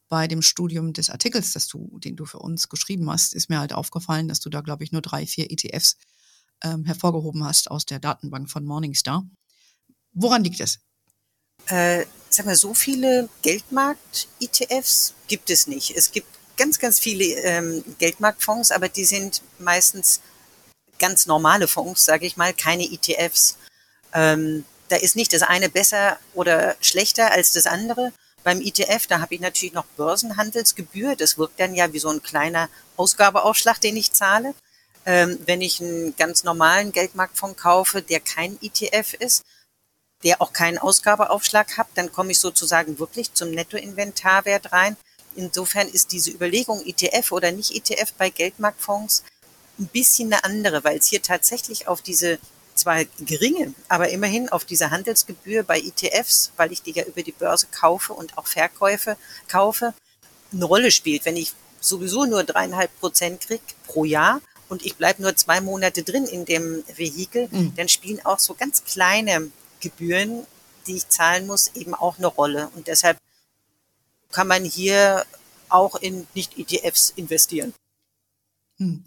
Bei 0.08 0.28
dem 0.28 0.42
Studium 0.42 0.92
des 0.92 1.10
Artikels, 1.10 1.52
das 1.52 1.66
du, 1.68 1.98
den 1.98 2.16
du 2.16 2.26
für 2.26 2.38
uns 2.38 2.68
geschrieben 2.68 3.10
hast, 3.10 3.34
ist 3.34 3.48
mir 3.48 3.58
halt 3.58 3.72
aufgefallen, 3.72 4.28
dass 4.28 4.40
du 4.40 4.50
da, 4.50 4.60
glaube 4.60 4.84
ich, 4.84 4.92
nur 4.92 5.02
drei, 5.02 5.26
vier 5.26 5.50
ETFs 5.50 5.96
ähm, 6.62 6.84
hervorgehoben 6.84 7.44
hast 7.44 7.70
aus 7.70 7.86
der 7.86 7.98
Datenbank 7.98 8.50
von 8.50 8.64
Morningstar. 8.64 9.24
Woran 10.12 10.44
liegt 10.44 10.60
es? 10.60 10.78
Äh, 11.68 12.06
sag 12.30 12.46
mal, 12.46 12.56
so 12.56 12.74
viele 12.74 13.28
Geldmarkt-ETFs 13.42 15.14
gibt 15.28 15.50
es 15.50 15.66
nicht. 15.66 15.96
Es 15.96 16.12
gibt 16.12 16.28
ganz, 16.56 16.78
ganz 16.78 16.98
viele 16.98 17.24
ähm, 17.24 17.84
Geldmarktfonds, 17.98 18.70
aber 18.70 18.88
die 18.88 19.04
sind 19.04 19.42
meistens 19.58 20.20
ganz 20.98 21.26
normale 21.26 21.68
Fonds, 21.68 22.04
sage 22.04 22.26
ich 22.26 22.36
mal, 22.36 22.54
keine 22.54 22.84
ETFs. 22.84 23.56
Ähm, 24.14 24.64
da 24.88 24.96
ist 24.96 25.16
nicht 25.16 25.32
das 25.32 25.42
eine 25.42 25.68
besser 25.68 26.18
oder 26.34 26.76
schlechter 26.80 27.32
als 27.32 27.52
das 27.52 27.66
andere. 27.66 28.12
Beim 28.44 28.60
ETF, 28.60 29.06
da 29.08 29.20
habe 29.20 29.34
ich 29.34 29.40
natürlich 29.40 29.74
noch 29.74 29.86
Börsenhandelsgebühr. 29.96 31.16
Das 31.16 31.36
wirkt 31.36 31.58
dann 31.58 31.74
ja 31.74 31.92
wie 31.92 31.98
so 31.98 32.08
ein 32.08 32.22
kleiner 32.22 32.68
Ausgabeaufschlag, 32.96 33.80
den 33.80 33.96
ich 33.96 34.12
zahle. 34.12 34.54
Ähm, 35.04 35.38
wenn 35.46 35.60
ich 35.60 35.80
einen 35.80 36.14
ganz 36.16 36.44
normalen 36.44 36.92
Geldmarktfonds 36.92 37.60
kaufe, 37.60 38.02
der 38.02 38.20
kein 38.20 38.58
ETF 38.62 39.14
ist, 39.14 39.44
der 40.24 40.40
auch 40.40 40.52
keinen 40.52 40.78
Ausgabeaufschlag 40.78 41.76
hat, 41.76 41.88
dann 41.94 42.12
komme 42.12 42.32
ich 42.32 42.38
sozusagen 42.38 42.98
wirklich 42.98 43.34
zum 43.34 43.50
Nettoinventarwert 43.50 44.72
rein. 44.72 44.96
Insofern 45.34 45.88
ist 45.88 46.12
diese 46.12 46.30
Überlegung 46.30 46.82
ETF 46.84 47.32
oder 47.32 47.52
nicht 47.52 47.74
ETF 47.74 48.12
bei 48.16 48.30
Geldmarktfonds 48.30 49.24
ein 49.78 49.86
bisschen 49.88 50.32
eine 50.32 50.44
andere, 50.44 50.84
weil 50.84 50.98
es 50.98 51.06
hier 51.06 51.22
tatsächlich 51.22 51.88
auf 51.88 52.00
diese 52.00 52.38
zwar 52.74 53.04
geringe, 53.20 53.74
aber 53.88 54.10
immerhin 54.10 54.48
auf 54.48 54.64
diese 54.64 54.90
Handelsgebühr 54.90 55.62
bei 55.62 55.80
ETFs, 55.80 56.52
weil 56.56 56.72
ich 56.72 56.82
die 56.82 56.92
ja 56.92 57.04
über 57.04 57.22
die 57.22 57.32
Börse 57.32 57.66
kaufe 57.70 58.12
und 58.12 58.36
auch 58.36 58.46
Verkäufe 58.46 59.16
kaufe, 59.48 59.94
eine 60.52 60.64
Rolle 60.64 60.90
spielt. 60.90 61.24
Wenn 61.24 61.36
ich 61.36 61.54
sowieso 61.80 62.26
nur 62.26 62.44
dreieinhalb 62.44 62.90
Prozent 63.00 63.40
kriege 63.40 63.62
pro 63.86 64.04
Jahr 64.04 64.40
und 64.68 64.84
ich 64.84 64.96
bleibe 64.96 65.22
nur 65.22 65.34
zwei 65.36 65.60
Monate 65.60 66.02
drin 66.02 66.26
in 66.26 66.44
dem 66.44 66.84
Vehikel, 66.94 67.48
mhm. 67.50 67.74
dann 67.76 67.88
spielen 67.88 68.24
auch 68.24 68.38
so 68.38 68.54
ganz 68.54 68.84
kleine 68.84 69.50
Gebühren, 69.80 70.46
die 70.86 70.96
ich 70.96 71.08
zahlen 71.08 71.46
muss, 71.46 71.68
eben 71.74 71.94
auch 71.94 72.18
eine 72.18 72.26
Rolle. 72.26 72.70
Und 72.74 72.86
deshalb 72.86 73.18
kann 74.30 74.48
man 74.48 74.64
hier 74.64 75.24
auch 75.68 75.96
in 75.96 76.26
Nicht-ETFs 76.34 77.10
investieren. 77.10 77.74
Hm. 78.78 79.04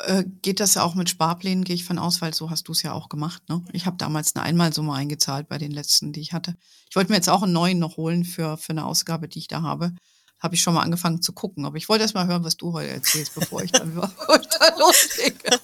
Äh, 0.00 0.24
geht 0.42 0.60
das 0.60 0.74
ja 0.74 0.82
auch 0.82 0.94
mit 0.94 1.08
Sparplänen, 1.08 1.64
gehe 1.64 1.74
ich 1.74 1.84
von 1.84 1.98
aus, 1.98 2.20
weil 2.20 2.34
so 2.34 2.50
hast 2.50 2.68
du 2.68 2.72
es 2.72 2.82
ja 2.82 2.92
auch 2.92 3.08
gemacht. 3.08 3.42
Ne? 3.48 3.64
Ich 3.72 3.86
habe 3.86 3.96
damals 3.96 4.34
eine 4.34 4.44
Einmalsumme 4.44 4.92
eingezahlt 4.92 5.48
bei 5.48 5.58
den 5.58 5.70
letzten, 5.70 6.12
die 6.12 6.20
ich 6.20 6.32
hatte. 6.32 6.56
Ich 6.90 6.96
wollte 6.96 7.10
mir 7.10 7.16
jetzt 7.16 7.30
auch 7.30 7.42
einen 7.42 7.52
neuen 7.52 7.78
noch 7.78 7.96
holen 7.96 8.24
für, 8.24 8.58
für 8.58 8.72
eine 8.72 8.84
Ausgabe, 8.84 9.28
die 9.28 9.38
ich 9.38 9.48
da 9.48 9.62
habe. 9.62 9.92
Habe 10.38 10.54
ich 10.54 10.60
schon 10.60 10.74
mal 10.74 10.82
angefangen 10.82 11.22
zu 11.22 11.32
gucken. 11.32 11.64
Aber 11.64 11.78
ich 11.78 11.88
wollte 11.88 12.02
erst 12.02 12.14
mal 12.14 12.26
hören, 12.26 12.44
was 12.44 12.58
du 12.58 12.74
heute 12.74 12.90
erzählst, 12.90 13.34
bevor 13.34 13.62
ich 13.62 13.72
dann, 13.72 13.94
bevor 13.94 14.38
ich 14.38 14.48
dann 14.48 14.78
loslege. 14.78 15.60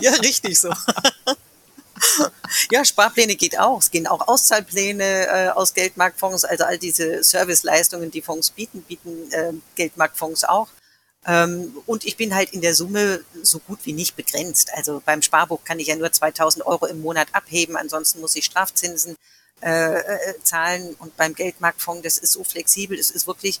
Ja, 0.00 0.12
richtig 0.12 0.58
so. 0.58 0.72
ja, 2.70 2.84
Sparpläne 2.84 3.36
geht 3.36 3.58
auch. 3.58 3.80
Es 3.80 3.90
gehen 3.90 4.06
auch 4.06 4.28
Auszahlpläne 4.28 5.26
äh, 5.26 5.48
aus 5.50 5.74
Geldmarktfonds. 5.74 6.44
Also 6.44 6.64
all 6.64 6.78
diese 6.78 7.22
Serviceleistungen, 7.22 8.10
die 8.10 8.22
Fonds 8.22 8.50
bieten, 8.50 8.82
bieten 8.82 9.30
äh, 9.32 9.52
Geldmarktfonds 9.74 10.44
auch. 10.44 10.68
Ähm, 11.26 11.76
und 11.86 12.04
ich 12.04 12.16
bin 12.16 12.34
halt 12.34 12.52
in 12.52 12.60
der 12.60 12.74
Summe 12.74 13.24
so 13.42 13.58
gut 13.58 13.80
wie 13.84 13.92
nicht 13.92 14.16
begrenzt. 14.16 14.70
Also 14.74 15.02
beim 15.04 15.22
Sparbuch 15.22 15.64
kann 15.64 15.78
ich 15.78 15.88
ja 15.88 15.96
nur 15.96 16.12
2000 16.12 16.66
Euro 16.66 16.86
im 16.86 17.00
Monat 17.00 17.28
abheben, 17.32 17.76
ansonsten 17.76 18.20
muss 18.20 18.36
ich 18.36 18.44
Strafzinsen 18.44 19.16
äh, 19.62 19.98
äh, 19.98 20.34
zahlen. 20.42 20.94
Und 20.98 21.16
beim 21.16 21.34
Geldmarktfonds, 21.34 22.02
das 22.02 22.18
ist 22.18 22.32
so 22.32 22.44
flexibel, 22.44 22.98
es 22.98 23.10
ist 23.10 23.26
wirklich 23.26 23.60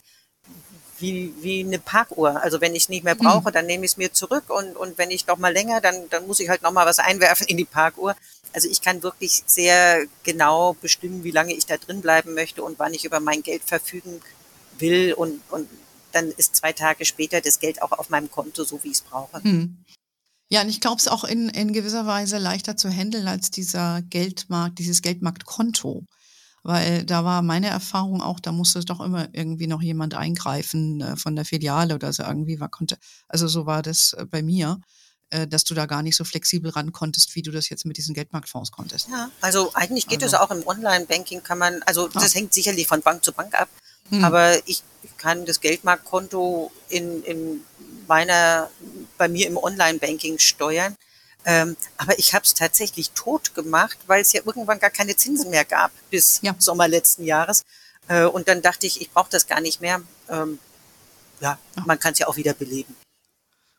wie, 0.98 1.34
wie 1.40 1.64
eine 1.64 1.78
Parkuhr. 1.78 2.42
Also 2.42 2.60
wenn 2.60 2.74
ich 2.74 2.88
nicht 2.88 3.04
mehr 3.04 3.14
brauche, 3.14 3.52
dann 3.52 3.66
nehme 3.66 3.84
ich 3.84 3.92
es 3.92 3.96
mir 3.96 4.12
zurück 4.12 4.44
und, 4.48 4.76
und 4.76 4.98
wenn 4.98 5.10
ich 5.10 5.26
noch 5.26 5.38
mal 5.38 5.52
länger, 5.52 5.80
dann, 5.80 6.08
dann 6.10 6.26
muss 6.26 6.40
ich 6.40 6.48
halt 6.48 6.62
noch 6.62 6.72
mal 6.72 6.86
was 6.86 6.98
einwerfen 6.98 7.46
in 7.46 7.56
die 7.56 7.64
Parkuhr. 7.64 8.16
Also 8.52 8.68
ich 8.68 8.80
kann 8.80 9.02
wirklich 9.02 9.42
sehr 9.46 10.06
genau 10.22 10.74
bestimmen, 10.74 11.24
wie 11.24 11.32
lange 11.32 11.54
ich 11.54 11.66
da 11.66 11.76
drin 11.76 12.00
bleiben 12.00 12.34
möchte 12.34 12.62
und 12.62 12.78
wann 12.78 12.94
ich 12.94 13.04
über 13.04 13.20
mein 13.20 13.42
Geld 13.42 13.62
verfügen 13.64 14.20
will 14.78 15.12
und, 15.14 15.40
und 15.50 15.68
dann 16.12 16.30
ist 16.30 16.54
zwei 16.56 16.72
Tage 16.72 17.04
später 17.04 17.40
das 17.40 17.58
Geld 17.58 17.82
auch 17.82 17.92
auf 17.92 18.10
meinem 18.10 18.30
Konto, 18.30 18.64
so 18.64 18.82
wie 18.84 18.88
ich 18.88 18.94
es 18.94 19.00
brauche. 19.02 19.42
Hm. 19.42 19.84
Ja, 20.50 20.62
und 20.62 20.68
ich 20.68 20.80
glaube 20.80 20.98
es 20.98 21.08
auch 21.08 21.24
in, 21.24 21.48
in 21.48 21.72
gewisser 21.72 22.06
Weise 22.06 22.38
leichter 22.38 22.76
zu 22.76 22.88
handeln 22.88 23.26
als 23.26 23.50
dieser 23.50 24.02
Geldmarkt, 24.02 24.78
dieses 24.78 25.02
Geldmarktkonto. 25.02 26.04
Weil 26.64 27.04
da 27.04 27.24
war 27.24 27.42
meine 27.42 27.68
Erfahrung 27.68 28.22
auch, 28.22 28.40
da 28.40 28.50
musste 28.50 28.80
doch 28.80 29.00
immer 29.00 29.28
irgendwie 29.32 29.66
noch 29.66 29.82
jemand 29.82 30.14
eingreifen 30.14 31.00
äh, 31.00 31.16
von 31.16 31.36
der 31.36 31.44
Filiale 31.44 31.94
oder 31.94 32.12
so 32.12 32.22
irgendwie 32.22 32.58
war 32.58 32.70
konnte. 32.70 32.96
Also 33.28 33.46
so 33.46 33.66
war 33.66 33.82
das 33.82 34.14
äh, 34.14 34.24
bei 34.24 34.42
mir 34.42 34.80
äh, 35.30 35.48
dass 35.48 35.64
du 35.64 35.74
da 35.74 35.86
gar 35.86 36.02
nicht 36.02 36.16
so 36.16 36.24
flexibel 36.24 36.70
ran 36.70 36.92
konntest, 36.92 37.34
wie 37.34 37.42
du 37.42 37.50
das 37.50 37.68
jetzt 37.68 37.84
mit 37.86 37.96
diesen 37.96 38.14
Geldmarktfonds 38.14 38.70
konntest. 38.70 39.08
Ja, 39.08 39.30
also 39.40 39.72
eigentlich 39.74 40.06
geht 40.06 40.22
also. 40.22 40.36
es 40.36 40.40
auch 40.40 40.50
im 40.50 40.66
Online-Banking, 40.66 41.42
kann 41.42 41.58
man, 41.58 41.82
also 41.86 42.08
das 42.08 42.34
hängt 42.34 42.54
sicherlich 42.54 42.86
von 42.86 43.02
Bank 43.02 43.24
zu 43.24 43.32
Bank 43.32 43.54
ab, 43.58 43.68
hm. 44.10 44.24
aber 44.24 44.56
ich 44.68 44.82
kann 45.16 45.44
das 45.44 45.60
Geldmarktkonto 45.60 46.70
in, 46.88 47.22
in 47.24 47.64
meiner, 48.06 48.70
bei 49.18 49.28
mir 49.28 49.48
im 49.48 49.56
Online-Banking 49.56 50.38
steuern. 50.38 50.94
Ähm, 51.44 51.76
aber 51.98 52.18
ich 52.18 52.34
habe 52.34 52.44
es 52.44 52.54
tatsächlich 52.54 53.10
tot 53.10 53.54
gemacht, 53.54 53.98
weil 54.06 54.22
es 54.22 54.32
ja 54.32 54.40
irgendwann 54.44 54.78
gar 54.78 54.90
keine 54.90 55.16
Zinsen 55.16 55.50
mehr 55.50 55.64
gab 55.64 55.92
bis 56.10 56.40
ja. 56.42 56.54
Sommer 56.58 56.88
letzten 56.88 57.24
Jahres. 57.24 57.64
Äh, 58.08 58.24
und 58.24 58.48
dann 58.48 58.62
dachte 58.62 58.86
ich, 58.86 59.00
ich 59.00 59.10
brauche 59.10 59.30
das 59.30 59.46
gar 59.46 59.60
nicht 59.60 59.80
mehr. 59.80 60.00
Ähm, 60.28 60.58
ja, 61.40 61.58
ja, 61.76 61.82
man 61.84 61.98
kann 61.98 62.12
es 62.12 62.18
ja 62.18 62.28
auch 62.28 62.36
wieder 62.36 62.54
beleben. 62.54 62.96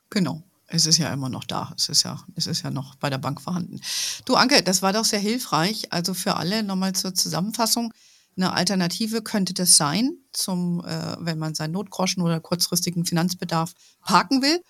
Genau. 0.09 0.41
Es 0.67 0.87
ist 0.87 0.97
ja 0.97 1.13
immer 1.13 1.29
noch 1.29 1.43
da. 1.43 1.73
Es 1.77 1.89
ist 1.89 2.03
ja, 2.03 2.23
es 2.35 2.47
ist 2.47 2.63
ja 2.63 2.71
noch 2.71 2.95
bei 2.95 3.09
der 3.09 3.19
Bank 3.19 3.39
vorhanden. 3.39 3.79
Du, 4.25 4.35
Anke, 4.35 4.63
das 4.63 4.81
war 4.81 4.93
doch 4.93 5.05
sehr 5.05 5.19
hilfreich. 5.19 5.93
Also 5.93 6.13
für 6.13 6.35
alle 6.35 6.63
nochmal 6.63 6.93
zur 6.93 7.13
Zusammenfassung. 7.13 7.93
Eine 8.35 8.51
Alternative 8.51 9.21
könnte 9.21 9.53
das 9.53 9.77
sein, 9.77 10.17
zum, 10.33 10.83
äh, 10.83 11.15
wenn 11.19 11.37
man 11.37 11.55
seinen 11.55 11.71
Notgroschen 11.71 12.21
oder 12.21 12.39
kurzfristigen 12.39 13.05
Finanzbedarf 13.05 13.73
parken 14.03 14.41
will. 14.41 14.61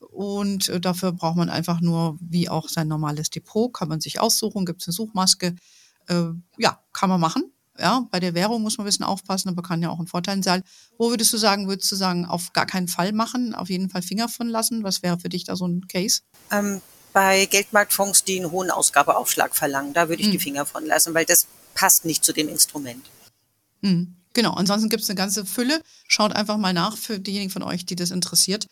Und 0.00 0.68
äh, 0.68 0.80
dafür 0.80 1.12
braucht 1.12 1.36
man 1.36 1.50
einfach 1.50 1.80
nur, 1.80 2.16
wie 2.20 2.48
auch 2.48 2.68
sein 2.68 2.88
normales 2.88 3.30
Depot, 3.30 3.72
kann 3.72 3.88
man 3.88 4.00
sich 4.00 4.20
aussuchen, 4.20 4.66
gibt 4.66 4.82
es 4.82 4.88
eine 4.88 4.94
Suchmaske. 4.94 5.56
Äh, 6.06 6.30
ja, 6.56 6.80
kann 6.92 7.08
man 7.08 7.20
machen. 7.20 7.52
Ja, 7.78 8.06
bei 8.10 8.18
der 8.18 8.34
Währung 8.34 8.62
muss 8.62 8.76
man 8.76 8.84
ein 8.84 8.88
bisschen 8.88 9.04
aufpassen, 9.04 9.48
aber 9.48 9.62
kann 9.62 9.82
ja 9.82 9.90
auch 9.90 10.00
ein 10.00 10.08
Vorteil 10.08 10.42
sein. 10.42 10.64
Wo 10.98 11.10
würdest 11.10 11.32
du 11.32 11.36
sagen, 11.36 11.68
würdest 11.68 11.90
du 11.92 11.96
sagen, 11.96 12.26
auf 12.26 12.52
gar 12.52 12.66
keinen 12.66 12.88
Fall 12.88 13.12
machen, 13.12 13.54
auf 13.54 13.70
jeden 13.70 13.88
Fall 13.88 14.02
Finger 14.02 14.28
von 14.28 14.48
lassen? 14.48 14.82
Was 14.82 15.02
wäre 15.02 15.20
für 15.20 15.28
dich 15.28 15.44
da 15.44 15.54
so 15.54 15.66
ein 15.66 15.86
Case? 15.86 16.22
Ähm, 16.50 16.80
bei 17.12 17.46
Geldmarktfonds, 17.46 18.24
die 18.24 18.40
einen 18.40 18.50
hohen 18.50 18.70
Ausgabeaufschlag 18.70 19.54
verlangen, 19.54 19.92
da 19.92 20.08
würde 20.08 20.22
ich 20.22 20.28
mhm. 20.28 20.32
die 20.32 20.38
Finger 20.40 20.66
von 20.66 20.84
lassen, 20.84 21.14
weil 21.14 21.24
das 21.24 21.46
passt 21.74 22.04
nicht 22.04 22.24
zu 22.24 22.32
dem 22.32 22.48
Instrument. 22.48 23.08
Mhm. 23.82 24.16
Genau, 24.34 24.54
ansonsten 24.54 24.88
gibt 24.88 25.02
es 25.02 25.10
eine 25.10 25.16
ganze 25.16 25.46
Fülle. 25.46 25.80
Schaut 26.06 26.32
einfach 26.34 26.56
mal 26.58 26.72
nach 26.72 26.96
für 26.96 27.18
diejenigen 27.18 27.50
von 27.50 27.62
euch, 27.62 27.86
die 27.86 27.96
das 27.96 28.10
interessiert. 28.10 28.66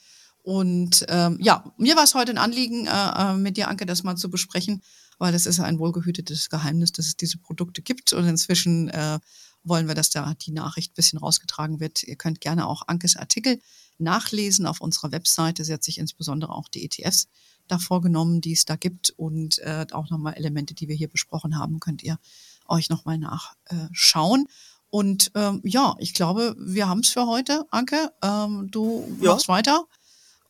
Und 0.47 1.05
ähm, 1.09 1.39
ja, 1.41 1.65
mir 1.77 1.97
war 1.97 2.05
es 2.05 2.15
heute 2.15 2.31
ein 2.31 2.39
Anliegen, 2.39 2.87
äh, 2.87 2.91
äh, 2.91 3.35
mit 3.35 3.57
dir, 3.57 3.67
Anke, 3.67 3.85
das 3.85 4.05
mal 4.05 4.15
zu 4.15 4.31
besprechen, 4.31 4.81
weil 5.19 5.33
das 5.33 5.45
ist 5.45 5.59
ein 5.59 5.81
wohlgehütetes 5.81 6.51
Geheimnis, 6.51 6.93
dass 6.93 7.07
es 7.07 7.17
diese 7.17 7.39
Produkte 7.39 7.83
gibt. 7.83 8.13
Und 8.13 8.29
inzwischen 8.29 8.89
äh, 8.91 9.19
wollen 9.65 9.89
wir, 9.89 9.97
dass 9.97 10.11
da 10.11 10.35
die 10.35 10.53
Nachricht 10.53 10.93
ein 10.93 10.95
bisschen 10.95 11.19
rausgetragen 11.19 11.81
wird. 11.81 12.05
Ihr 12.05 12.15
könnt 12.15 12.41
gerne 12.41 12.69
auch 12.69 12.87
Ankes 12.87 13.17
Artikel 13.17 13.61
nachlesen 13.99 14.67
auf 14.67 14.81
unserer 14.81 15.11
Webseite. 15.11 15.65
Sie 15.65 15.73
hat 15.73 15.83
sich 15.83 15.99
insbesondere 15.99 16.53
auch 16.53 16.69
die 16.69 16.85
ETFs 16.85 17.27
da 17.67 17.81
vorgenommen, 17.81 18.41
die 18.41 18.53
es 18.53 18.67
da 18.67 18.77
gibt 18.77 19.11
und 19.17 19.59
äh, 19.59 19.85
auch 19.91 20.11
nochmal 20.11 20.35
Elemente, 20.35 20.75
die 20.75 20.87
wir 20.87 20.95
hier 20.95 21.09
besprochen 21.09 21.59
haben, 21.59 21.81
könnt 21.81 22.05
ihr 22.05 22.21
euch 22.69 22.89
nochmal 22.89 23.19
nachschauen. 23.19 24.47
Und 24.91 25.33
ähm, 25.35 25.61
ja, 25.65 25.97
ich 25.99 26.15
glaube, 26.15 26.55
wir 26.57 26.89
haben 26.89 27.01
es 27.01 27.09
für 27.09 27.27
heute, 27.27 27.67
Anke. 27.73 28.13
Ähm, 28.23 28.69
du 28.71 29.05
ja. 29.21 29.33
machst 29.33 29.49
weiter. 29.49 29.89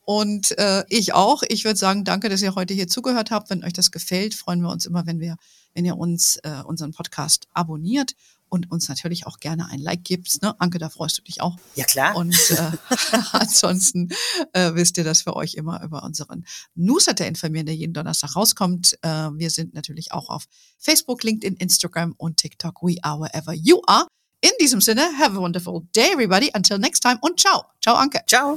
Und 0.07 0.57
äh, 0.57 0.85
ich 0.89 1.15
auch. 1.15 1.43
Ich 1.49 1.65
würde 1.65 1.77
sagen, 1.77 2.05
danke, 2.05 2.29
dass 2.29 2.41
ihr 2.41 2.55
heute 2.55 2.73
hier 2.73 2.87
zugehört 2.87 3.33
habt. 3.33 3.51
Wenn 3.51 3.65
euch 3.65 3.73
das 3.73 3.91
gefällt, 3.91 4.37
freuen 4.37 4.61
wir 4.61 4.71
uns 4.71 4.87
immer, 4.87 5.05
wenn 5.05 5.19
wir, 5.19 5.37
wenn 5.75 5.85
ihr 5.85 5.99
uns 5.99 6.37
äh, 6.45 6.63
unseren 6.65 6.93
Podcast 6.93 7.49
abonniert 7.53 8.13
und 8.49 8.71
uns 8.71 8.89
natürlich 8.89 9.27
auch 9.27 9.41
gerne 9.41 9.69
ein 9.69 9.81
Like 9.81 10.05
gibt. 10.05 10.41
Ne? 10.43 10.55
Anke, 10.61 10.79
da 10.79 10.91
freust 10.91 11.19
du 11.19 11.23
dich 11.23 11.41
auch. 11.41 11.57
Ja, 11.75 11.85
klar. 11.87 12.15
Und 12.15 12.37
äh, 12.51 12.71
ansonsten 13.33 14.11
äh, 14.53 14.75
wisst 14.75 14.97
ihr, 14.97 15.03
dass 15.03 15.27
wir 15.27 15.35
euch 15.35 15.55
immer 15.55 15.83
über 15.83 16.05
unseren 16.05 16.47
Newsletter 16.77 17.27
informieren, 17.27 17.67
der 17.67 17.75
jeden 17.75 17.93
Donnerstag 17.93 18.37
rauskommt. 18.37 18.97
Äh, 19.03 19.09
wir 19.09 19.51
sind 19.51 19.75
natürlich 19.75 20.13
auch 20.13 20.29
auf 20.31 20.45
Facebook, 20.79 21.25
LinkedIn, 21.25 21.57
Instagram 21.57 22.15
und 22.17 22.37
TikTok. 22.37 22.81
We 22.81 23.03
are 23.03 23.19
wherever 23.19 23.53
you 23.53 23.83
are. 23.89 24.07
In 24.43 24.51
diesem 24.61 24.81
Sinne, 24.81 25.03
have 25.19 25.37
a 25.37 25.41
wonderful 25.41 25.87
day, 25.95 26.11
everybody. 26.13 26.51
Until 26.55 26.79
next 26.79 27.01
time 27.01 27.19
und 27.23 27.41
ciao. 27.41 27.65
Ciao, 27.81 27.97
Anke. 27.97 28.21
Ciao. 28.27 28.57